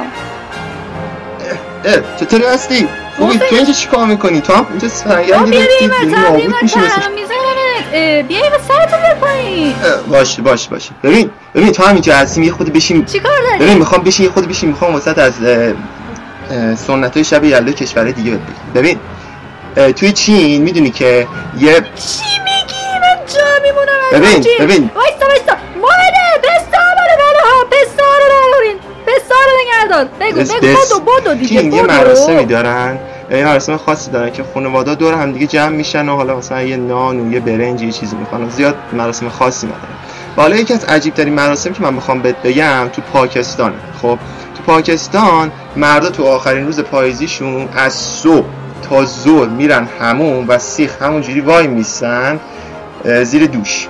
[1.86, 2.88] اه چطوری هستی؟
[3.18, 8.58] خوبی تو اینجا چیکار می‌کنی؟ تو هم اینجا سنگر گرفتی نابود میشی مثل بیایی به
[8.68, 10.90] سرتون اه، باشه باشه باشه.
[11.04, 14.32] ببین ببین تو هم اینجا هستیم یه خود بشیم چیکار داری؟ ببین می‌خوام بشین یه
[14.32, 14.70] خود بشین.
[14.70, 15.34] می‌خوام وسط از
[16.80, 18.40] سنت های شب یلدا کشور دیگه
[18.76, 19.00] ببین
[19.78, 21.28] اه، توی چین می‌دونی که
[21.60, 24.44] یه چی میگی؟ من جا میمونم ببین،.
[24.60, 24.90] ببین.
[24.96, 25.54] وایستا وایستا.
[25.82, 27.64] ماهده پستا بره بره ها
[29.28, 30.40] پستا رو نگردار بگو.
[30.40, 31.82] بگو بدو بدو دیگه یه.
[31.82, 33.00] مراسمی دارن.
[33.32, 36.78] یه مراسم خاصی دارن که خانواده دور هم دیگه جمع میشن و حالا مثلا یه
[36.78, 38.50] نان و یه برنج یه چیزی می‌خوان.
[38.50, 39.84] زیاد مراسم خاصی ندارن.
[40.36, 43.74] حالا یکی از عجیب ترین مراسم که من می‌خوام بهت بگم تو پاکستان.
[44.02, 44.20] خب
[44.58, 48.46] تو پاکستان مردا تو آخرین روز پاییزیشون از صبح
[48.90, 52.40] تا ظهر میرن همون و سیخ همونجوری وای میسن
[53.24, 53.88] زیر دوش.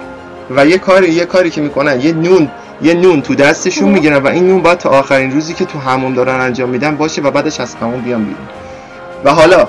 [0.55, 2.49] و یه کاری یه کاری که می‌کنن یه نون
[2.82, 6.13] یه نون تو دستشون می‌گیرن و این نون باید تا آخرین روزی که تو همون
[6.13, 8.47] دارن انجام میدن باشه و بعدش از همون بیان بیرون.
[9.23, 9.67] و حالا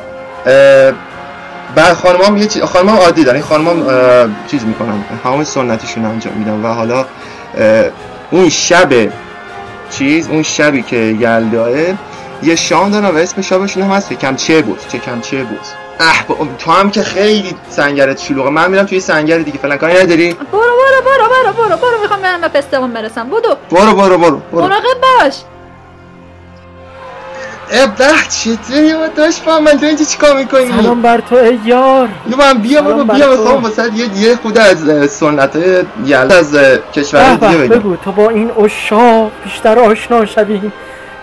[1.74, 3.36] بعد خانمام یه چیز خانمام عادی دارن.
[3.36, 6.62] این خانمام اه، چیز می‌کنن همون سنتیشون انجام میدن.
[6.62, 7.04] و حالا
[8.30, 8.88] اون شب
[9.90, 11.70] چیز اون شبی که یلداه
[12.42, 15.60] یه شام دارن و اسم شامشون هم هست کمچه بود چه کمچه بود.
[16.00, 18.50] اه با- تو هم که خیلی سنگرت شلوغه.
[18.50, 19.58] من میرم توی سنگر دیگه.
[19.58, 22.00] فلان کاری نداری؟ برو برو برو برو برو برو.
[22.02, 23.28] می‌خوام برم به پستمون برسم.
[23.30, 23.54] بدو.
[23.70, 24.60] برو برو برو برو.
[24.62, 24.84] مراقب
[25.22, 25.34] باش.
[27.72, 29.72] اه به چطوری با داشت با من.
[29.78, 32.08] تو اینجا چیکار می‌کنی؟ سلام بر تو ای یار.
[32.30, 33.30] یه من بیا سلام بابا بر بیا.
[33.30, 36.56] می‌خوام واسه یه یه خود از سنت های از
[36.94, 40.72] کشور دیگه بگو تو با این اشاق بیشتر آشنا شویم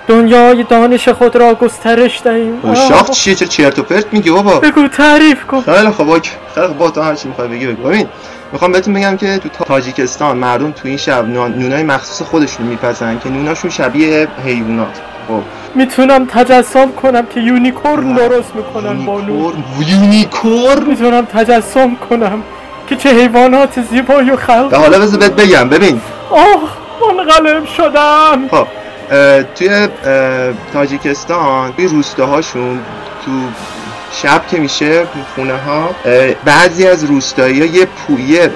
[0.08, 2.74] دنیای دانش خود را گسترش دهیم.
[2.74, 3.10] شاخ آه.
[3.10, 5.62] چیه؟ چرا چرت و پرت میگی بابا؟ بگو تعریف کن.
[5.62, 6.32] خیلی خب okay.
[6.56, 7.90] خیلی خب با تو هر چی می‌خوای بگی بگو.
[7.90, 8.08] ببین
[8.52, 13.30] می‌خوام بهتون بگم که تو تاجیکستان مردم تو این شب نونای مخصوص خودشون میپزن که
[13.30, 15.02] نوناشون شبیه حیوانات.
[15.28, 15.42] خب.
[15.76, 19.54] می‌تونم تجسم کنم که unicorn درست می‌کنن با نون
[19.88, 22.44] unicorn؟ می‌تونم تجسم کنم
[22.88, 26.02] که چه حیوانات زیبایی رو خلق حالا بذار بهت بگم ببین.
[26.32, 26.78] آه
[27.18, 28.48] منقلب شدم.
[28.52, 28.68] خب.
[29.56, 29.88] توی
[30.74, 32.80] تاجیکستان توی روستاهاشون
[33.26, 33.32] تو
[34.12, 35.04] شب که میشه
[35.36, 35.90] خونه ها
[36.46, 38.52] بعضی از روستایی ها یه پویه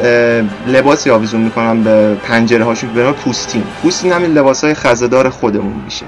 [0.68, 3.64] لباسی آویزون می‌کنن به پنجره هاشون به نام پوستین.
[3.82, 6.06] پوستین همین لباس های خزدار خودمون میشه.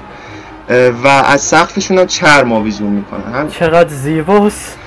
[1.04, 3.32] و از سقفشون هم چرم آویزون می‌کنن.
[3.34, 4.78] هم چقدر زیباست.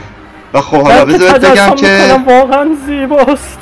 [0.54, 3.60] و خب حالا بلکه بذار بهت بگم که واقعا زیباست.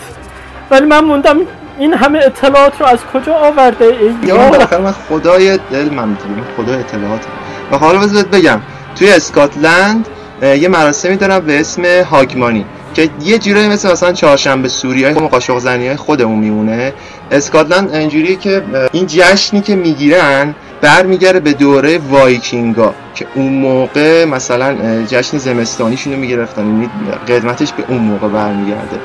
[0.72, 1.38] ولی من موندم
[1.80, 6.18] این همه اطلاعات رو از کجا آورده ای؟ یا بالاخره من خدای دیگه من
[6.58, 7.30] خدای اطلاعاتم
[7.72, 8.62] و حالا بذار بهت بگم.
[8.96, 10.08] توی اسکاتلند
[10.42, 15.58] یه مراسمی دارن به اسم هاگمانی که یه جورایی مثل مثلا چهارشنبه سوری های قاشق
[15.58, 16.94] زنی های خودمون میمونه.
[17.32, 24.76] اسکاتلند اینجوریه که این جشنی که می‌گیرن برمیگرده به دوره وایکینگا که اون موقع مثلا
[25.06, 26.66] جشن زمستانیشون رو می‌گرفتن.
[26.66, 26.90] یعنی
[27.28, 29.00] قدمتش به اون موقع برمیگرده.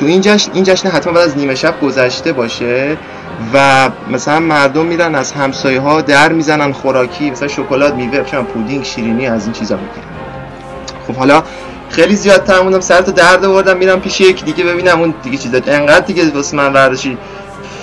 [0.00, 2.96] تو این جشن این جشن حتما بعد از نیمه شب گذشته باشه
[3.54, 8.84] و مثلا مردم میرن از همسایه ها در می‌زنن خوراکی مثلا شکلات میوه مثلا پودینگ
[8.84, 10.06] شیرینی از این چیزا می‌گیرن.
[11.06, 11.42] خب حالا
[11.90, 15.36] خیلی زیاد تر موندم سر تو درد آوردم میرم پیش یکی دیگه ببینم اون دیگه
[15.36, 15.58] چیزا.
[15.66, 17.18] انقدر دیگه واسه من ورداشی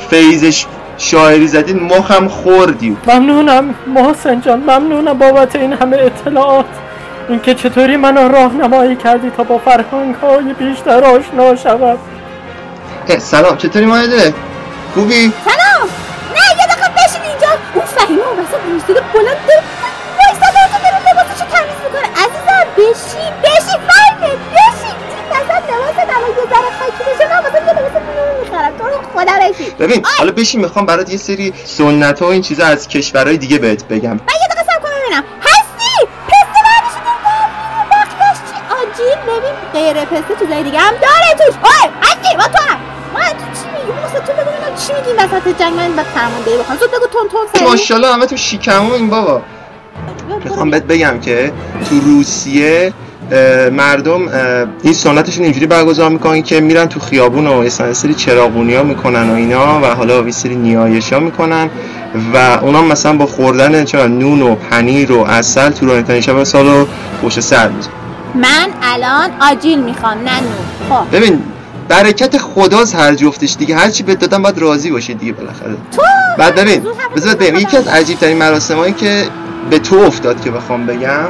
[0.10, 0.66] فیزش
[0.98, 2.98] شاعری زدید مخم خوردی.
[3.08, 6.66] ممنونم محسن جان ممنونم بابت این همه اطلاعات.
[7.30, 11.98] اینکه چطوری منو راهنمایی کردی تا با فرهنگ های بیشتر آشنا شوم
[13.20, 14.34] سلام چطوری مایده
[14.94, 15.90] خوبی؟ سلام!
[16.36, 17.48] نه یه دقیقه بشین اینجا.
[17.74, 19.64] اون فهیمه اون وسط روسیده بلند داره.
[20.18, 22.08] وایسا داره داره لباسشو تمیز می‌کنه.
[22.24, 23.80] عزیزم بشین بشین.
[23.88, 24.98] فهیمه بشین.
[25.18, 28.78] این وسط لباس الان یه ذره خاکی بشه؟ من واسه یه لباس نو می‌خرم.
[28.78, 29.74] تو رو خدا بشین.
[29.80, 33.58] ببین حالا بشین می‌خوام برات یه سری سنت ها و این چیزا از کشورهای دیگه
[33.58, 34.10] بهت بگم.
[34.10, 35.24] من یه دقیقه سب کنم ببینم.
[39.78, 41.56] غیر پسته چیزای دیگه هم داره توش.
[41.64, 42.78] اوه هستی با تو هم
[43.14, 45.74] ما تو چی میگی؟ واسه تو بگو ببینم چی میگی وسط جنگ.
[45.74, 46.78] من بعد فرمانده بخوام.
[46.78, 49.42] زود بگو تون تون سریع ماشاءالله همه تو شیکمو این بابا.
[50.44, 51.52] می‌خوام بهت بگم که
[51.90, 52.94] تو روسیه
[53.72, 54.28] مردم
[54.84, 58.84] این سنتشون اینجوری برگزار می‌کنن که میرن تو خیابون و یه سری- سری چراغونی ها
[58.84, 61.70] می‌کنن و اینا و حالا یه سری نیایش ها می‌کنن
[62.34, 66.86] و اونا مثلا با خوردن چرا نون و پنیر و عسل تو راه شب سالو
[67.24, 67.90] پشت سر میزن
[68.38, 70.52] من الان آجیل می‌خوام نه نون
[70.90, 71.16] خب.
[71.18, 71.44] ببین
[71.88, 73.76] برکت خداست هر جفتش دیگه.
[73.76, 75.76] هر چی بهت دادم باید راضی باشی دیگه بالاخره.
[75.96, 76.02] تو؟
[76.38, 76.84] بعد ببین
[77.16, 79.24] بذار ببین یکی از عجیب ترین مراسمایی که
[79.70, 81.28] به تو افتاد که بخوام بگم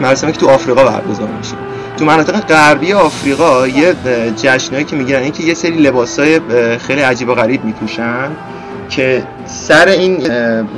[0.00, 1.54] مراسمی که تو آفریقا برگزار میشه.
[1.98, 3.94] تو مناطق غربی آفریقا یه
[4.42, 6.40] جشنایی که می‌گیرن این که یه سری لباسای
[6.78, 8.30] خیلی عجیب و غریب میپوشن.
[8.88, 10.28] که سر این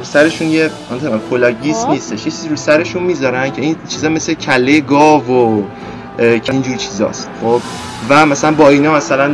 [0.03, 1.91] سرشون یه آنتون کلاگیس خب.
[1.91, 5.63] نیستش یه چیزی رو سرشون می‌ذارن که این چیزا مثل کله گاو و
[6.51, 7.61] اینجور چیزاست خب
[8.09, 9.31] و مثلا با اینا مثلا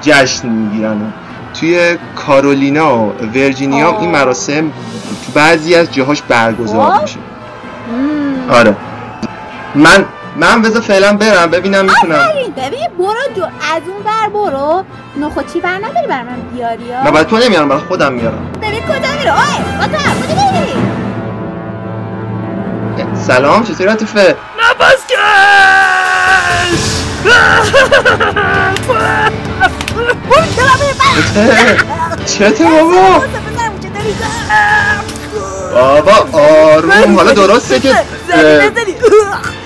[0.00, 1.12] جشن می‌گیرن
[1.60, 4.00] توی کارولینا و ورجینیا.
[4.00, 4.70] این مراسم
[5.26, 7.02] تو بعضی از جاهاش برگزار خب.
[7.02, 7.18] میشه
[8.50, 8.76] آره
[9.74, 10.04] من
[10.40, 12.14] من بذار فعلا برم ببینم می‌تونم.
[12.14, 14.84] آفرین ببین برو جو از اون بر برو.
[15.16, 18.50] نخوچی بر نداری بر من بیاری ها؟ نه برای تو نمیارم برای خودم میارم.
[18.62, 19.98] ببین کجا میره اوه با
[23.14, 25.16] سلام چطوری عاطفه؟ نفس چته
[32.26, 33.24] چته بابا؟
[35.74, 38.70] بابا آروم حالا درسته که اه،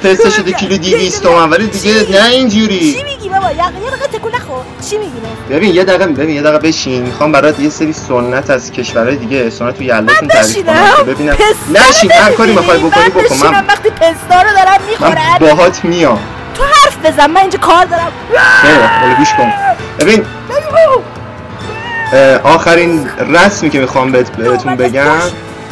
[0.03, 2.93] تست شده کیلو دیویست تومن ولی دیگه نه اینجوری.
[2.93, 4.61] چی میگی بابا؟ یه دقیقه تکون نخور.
[4.91, 5.13] چی میگی؟
[5.51, 7.03] ببین یه دقیقه ببین یه دقیقه بشین.
[7.03, 11.37] می‌خوام برات یه سری سنت از کشورهای دیگه سنت تو یلداشون تعریف کنم ببینم.
[11.89, 16.19] نشین هر کاری می‌خوای بکنی بکن من وقتی پستا رو دارم من می‌خورن باهات میام.
[16.55, 18.13] تو حرف بزن من اینجا کار دارم.
[19.01, 19.53] خیلی گوش کن.
[19.99, 20.25] ببین
[22.45, 25.21] آخرین رسمی که می‌خوام بهت بهتون بگم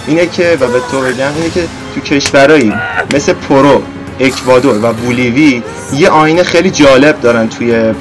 [0.07, 2.73] اینه که و به تو بگم اینه که تو کشورهایی
[3.15, 3.83] مثل پرو
[4.21, 7.95] اکوادور و بولیوی یه آیین خیلی جالب دارن توی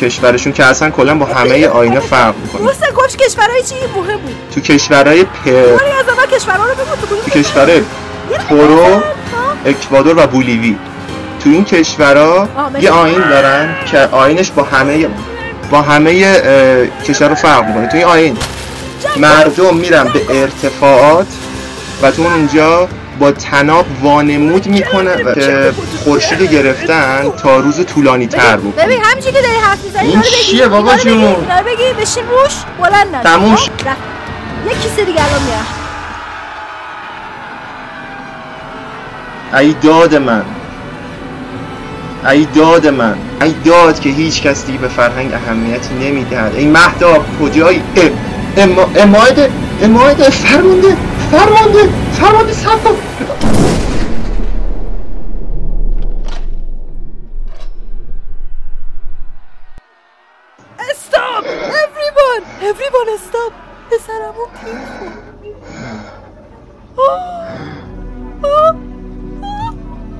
[0.00, 2.62] کشورشون که اصلا کلا با همه آیینا فرق می‌کنه.
[2.62, 4.34] محسن گفت کشورهای چی مهم بود.
[4.54, 5.46] تو کشورهای پ...
[5.46, 7.82] ولی از اول کشورها رو بگو تو کشورهای
[8.48, 9.00] پرو
[9.66, 10.76] اکوادور و بولیوی.
[11.44, 12.48] تو این کشورها
[12.80, 15.06] یه آیین دارن که آیینش با همه
[15.70, 16.40] با همه
[17.08, 17.88] کشور رو فرق می‌کنه.
[17.88, 18.36] تو این آین
[19.16, 21.26] مردم میرن به ارتفاعات
[22.02, 22.88] و تو اونجا
[23.18, 25.72] با تناب وانمود می‌کنه و که
[26.04, 30.68] خورشید گرفتن تا روز طولانی تر بکنه ببین همینجوری که داری حرف می‌زنی این چیه
[30.68, 31.34] بابا جون؟
[31.66, 33.70] بگی بشین روش بلند نشو تموم خب؟
[34.68, 35.66] یه کیسه دیگه الان میارم
[39.58, 40.44] ای داد من.
[42.30, 43.16] ای داد من.
[43.42, 46.54] ای داد که هیچ کس دیگه به فرهنگ اهمیتی نمی‌دهد.
[46.54, 47.82] ای مهداب کجایی؟
[48.96, 49.50] اماده
[49.82, 50.30] اماده
[51.30, 52.90] فرمانده فرمانده فرمانده صفا
[60.90, 61.44] استاپ
[61.84, 63.52] everyone everyone استاپ.
[63.90, 64.48] پسرمون
[66.96, 68.74] آه.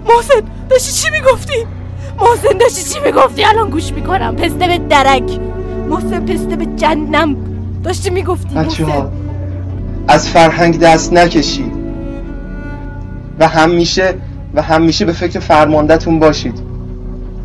[0.08, 1.66] محسن داشتی چی می‌گفتی؟
[2.20, 4.36] محسن داشتی چی می‌گفتی؟ الان گوش می‌کنم.
[4.36, 5.38] پسته به درک.
[5.88, 7.36] محسن پسته به جنم
[7.84, 9.27] داشتی می‌گفتی محسن.
[10.08, 11.72] از فرهنگ دست نکشید
[13.38, 14.14] و همیشه
[14.54, 16.60] و همیشه به فکر فرماندهتون باشید.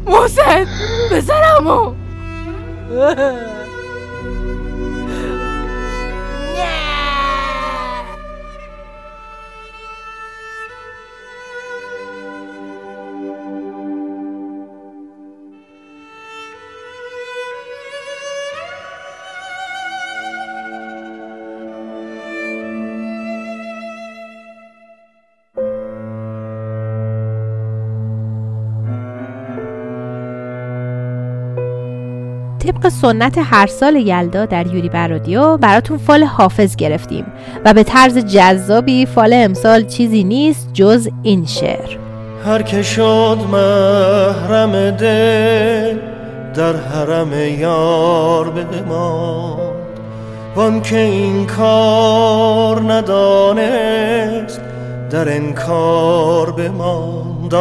[0.07, 0.65] محسن
[1.11, 1.93] پسرمو
[32.73, 37.25] طبق سنت هر سال یلدا در یوری برادیو براتون فال حافظ گرفتیم
[37.65, 41.97] و به طرز جذابی فال امسال چیزی نیست جز این شعر.
[42.45, 45.97] هر که شد محرم دل
[46.53, 49.73] در حرم یار بماند.
[50.55, 54.61] وان که این کار ندانست
[55.09, 57.53] در انکار بماند.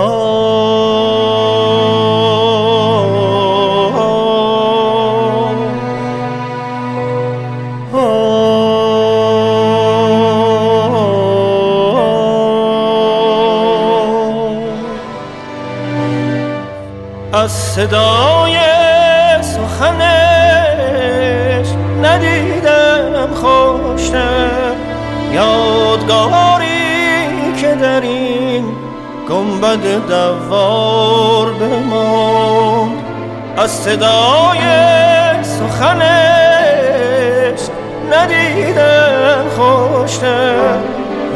[17.75, 18.57] صدای
[19.41, 19.68] سخنش
[22.03, 24.73] ندیدم خوشتر
[25.33, 26.66] یادگاری
[27.61, 28.64] که در این
[29.29, 33.05] گنبد دوار بماند.
[33.57, 34.61] از صدای
[35.43, 36.01] سخنش
[38.12, 40.79] ندیدم خوشتر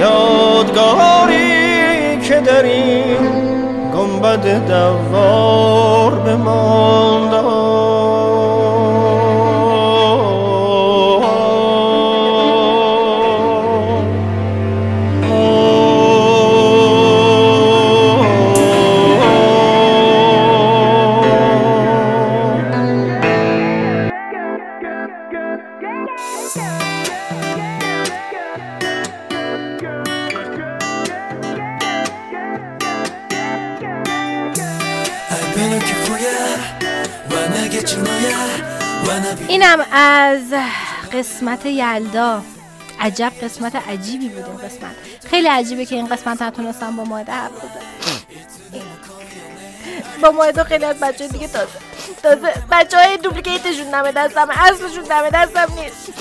[0.01, 1.47] یادگاری
[2.21, 3.46] که در این
[4.27, 7.76] گنبد دوار بماند.
[39.67, 40.43] اینم از
[41.13, 42.43] قسمت یلدا.
[43.01, 44.95] عجب قسمت عجیبی بود قسمت.
[45.31, 48.83] خیلی عجیبه که این قسمت نتونستم با ماهده بزنم.
[50.23, 51.79] با ماهده خیلی از بچه دیگه تازه
[52.23, 56.13] تازه بچه های دوپلیکیتشون دمه دستم اصلشون دمه دستم نیست.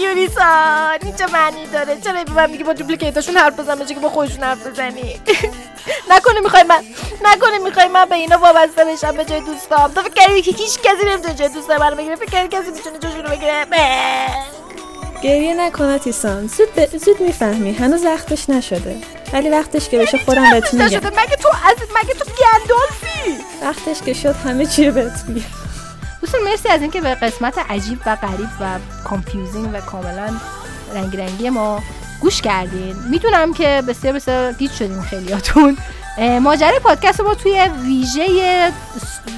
[0.00, 1.96] یونیسان این چه معنی داره.
[2.04, 5.20] چرا به من میگی با دوپلیکیتشون حرف بزن که با خودشون حرف بزنی؟
[6.10, 6.80] نکنه می‌خوای من
[7.24, 9.92] نکنه می‌خوای من به اینا وابسته بشم به جای دوستام.
[9.92, 12.16] تو فکر کردی که هیچ کسی نمی‌تونه جای دوست منو بگیره.
[12.16, 13.66] فکر کردی کسی می‌تونه جاشون رو بگیره.
[15.22, 16.96] گریه نکن تیسان زود ب...
[16.96, 17.72] زود می‌فهمی.
[17.72, 18.96] هنوز وقتش نشده.
[19.32, 20.86] ولی وقتش که بشه خودم بهت میگم.
[20.86, 25.67] مگه تو از مگه تو گندالفی وقتش که شد همه چی بهت میگم.
[26.20, 30.36] دوستان مرسی از اینکه به قسمت عجیب و غریب و confusing و کاملا
[30.94, 31.82] رنگ رنگی ما
[32.20, 32.96] گوش کردین.
[33.10, 35.76] می‌دونم که بسیار بسیار گیج شدیم خیلیاتون.
[36.40, 38.72] ماجرای پادکست ما توی ویژه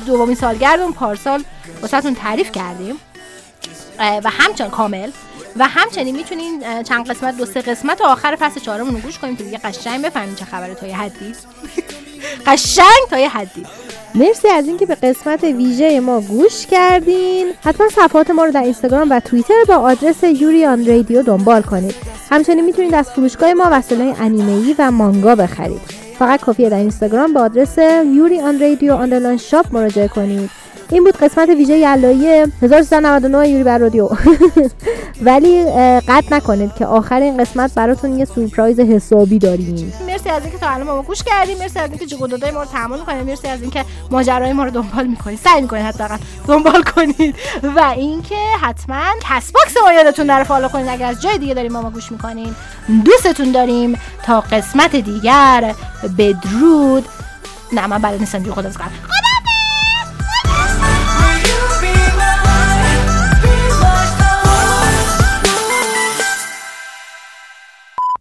[0.07, 1.45] دومین سالگرد پارسال
[1.83, 2.95] واسهتون تعریف کردیم.
[3.99, 5.11] و همچنان کامل.
[5.57, 9.45] و همچنین می‌تونین چند قسمت دو سه قسمت آخر فصل چهارمون رو گوش کنیم که
[9.45, 11.35] دیگه قشنگ بفهمین چه خبره تا یه حدی
[12.47, 13.63] قشنگ تا یه حدی.
[14.15, 17.53] مرسی از اینکه به قسمت ویژه ما گوش کردین.
[17.65, 21.95] حتما صفحات ما رو در اینستاگرام و توییتر با آدرس یوری آن رادیو دنبال کنید.
[22.31, 25.81] همچنین می‌تونید از فروشگاه ما وسایل انیمه‌ای و مانگا بخرید.
[26.19, 27.79] فقط کافیه در اینستاگرام با آدرس
[28.15, 30.51] Yuri on Radio underline shop مراجعه کنید.
[30.93, 32.27] این بود قسمت ویژه یلدای
[32.63, 34.09] 1399 یوری بر رادیو.
[35.27, 35.65] ولی
[36.09, 39.93] قطع نکنید که آخر این قسمت براتون یه سورپرایز حسابی داریم.
[40.07, 42.99] مرسی از اینکه تا الان ما گوش کردید مرسی از اینکه جگودادای ما رو تحمل
[42.99, 46.17] می‌کنید مرسی از اینکه ماجرای ما رو دنبال می‌کنید سعی می‌کنید حداقل
[46.49, 47.35] دنبال کنید
[47.77, 51.83] و اینکه حتما Castbox ما یادتون نره فالو کنید اگر از جای دیگه دارین ما,
[51.83, 52.55] ما گوش می‌کنین
[53.05, 55.75] دوستتون داریم تا قسمت دیگر.
[56.19, 57.05] بدرود.
[57.73, 58.71] نه من بلد نیستم جو خدا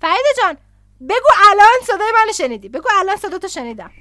[0.01, 0.57] فریده جان
[1.09, 2.69] بگو الان صدای منو شنیدی.
[2.69, 3.91] بگو الان صدا تو شنیدم.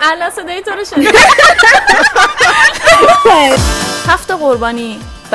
[0.00, 1.18] الان صدای تو رو شنیدم.
[4.08, 5.00] هفت قربانی
[5.32, 5.34] ب...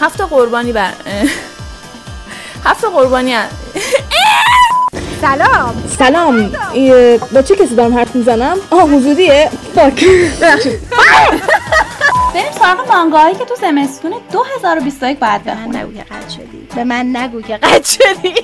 [0.00, 0.92] هفت قربانی بر
[2.64, 3.36] هفت قربانی
[5.20, 5.82] سلام.
[5.98, 6.50] سلام.
[7.34, 9.50] با چه کسی دارم حرف می‌زنم؟ آه حضوریه.
[9.76, 10.80] ببخشید.
[12.34, 16.68] بریم سراغ مانگاهایی که تو زمستون 2021 باید به من نگو که قد شدی.
[16.76, 18.34] به من نگو که قد شدی.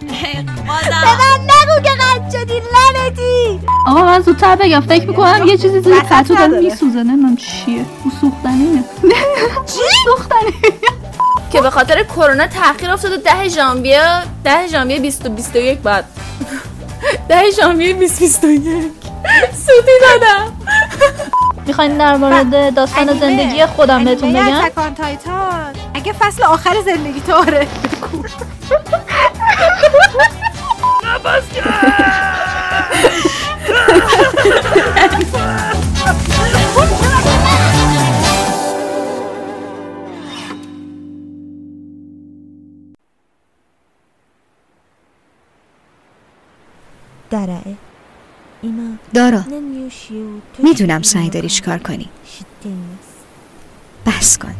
[0.00, 4.80] به من نگو که قد شدی لعنتی آقا من زودتر بگم.
[4.80, 6.98] فکر می‌کنم یه چیزی زیر پتو داره میسوزه.
[7.02, 7.84] نمی‌دونم چیه.
[8.04, 8.84] او سوختنیه
[9.66, 10.77] چی؟ سوختنی.
[11.58, 16.04] که به خاطر کرونا تاخیر افتاده ده ژانویه ده ژانویه 2021 بعد.
[17.28, 18.62] ده ژانویه 2021
[19.52, 20.52] سوتی دادم.
[21.66, 25.72] می‌خواین در مورد داستان زندگی خودم بهتون بگم؟ تکان تایتان.
[25.94, 27.66] اگه فصل آخر زندگی تو آره
[31.24, 31.42] باز
[49.14, 49.44] دارا
[50.58, 52.08] می‌دونم سعی داری چیکار کنی.
[54.06, 54.54] بس کن.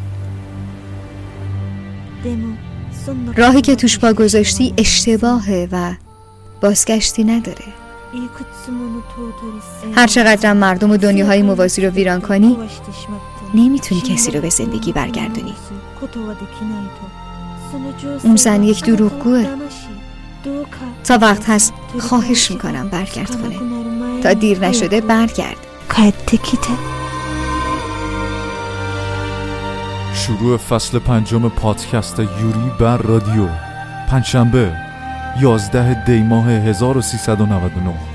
[3.37, 5.95] راهی که توش پا گذاشتی اشتباهه و
[6.61, 7.65] بازگشتی نداره.
[9.95, 12.57] هر چقدرم مردم و دنیاهای موازی رو ویران کنی
[13.55, 15.55] نمی‌تونی کسی رو به زندگی برگردونی.
[18.23, 19.47] اون زن یک دروغگوه.
[21.05, 23.57] تا وقت هست خواهش می‌کنم برگرد کنه
[24.23, 25.57] تا دیر نشده برگرد.
[30.15, 33.49] شروع فصل پنجم پادکست یوری بر رادیو.
[34.09, 34.73] پنجشنبه
[35.41, 38.08] 11 دی ماه 1399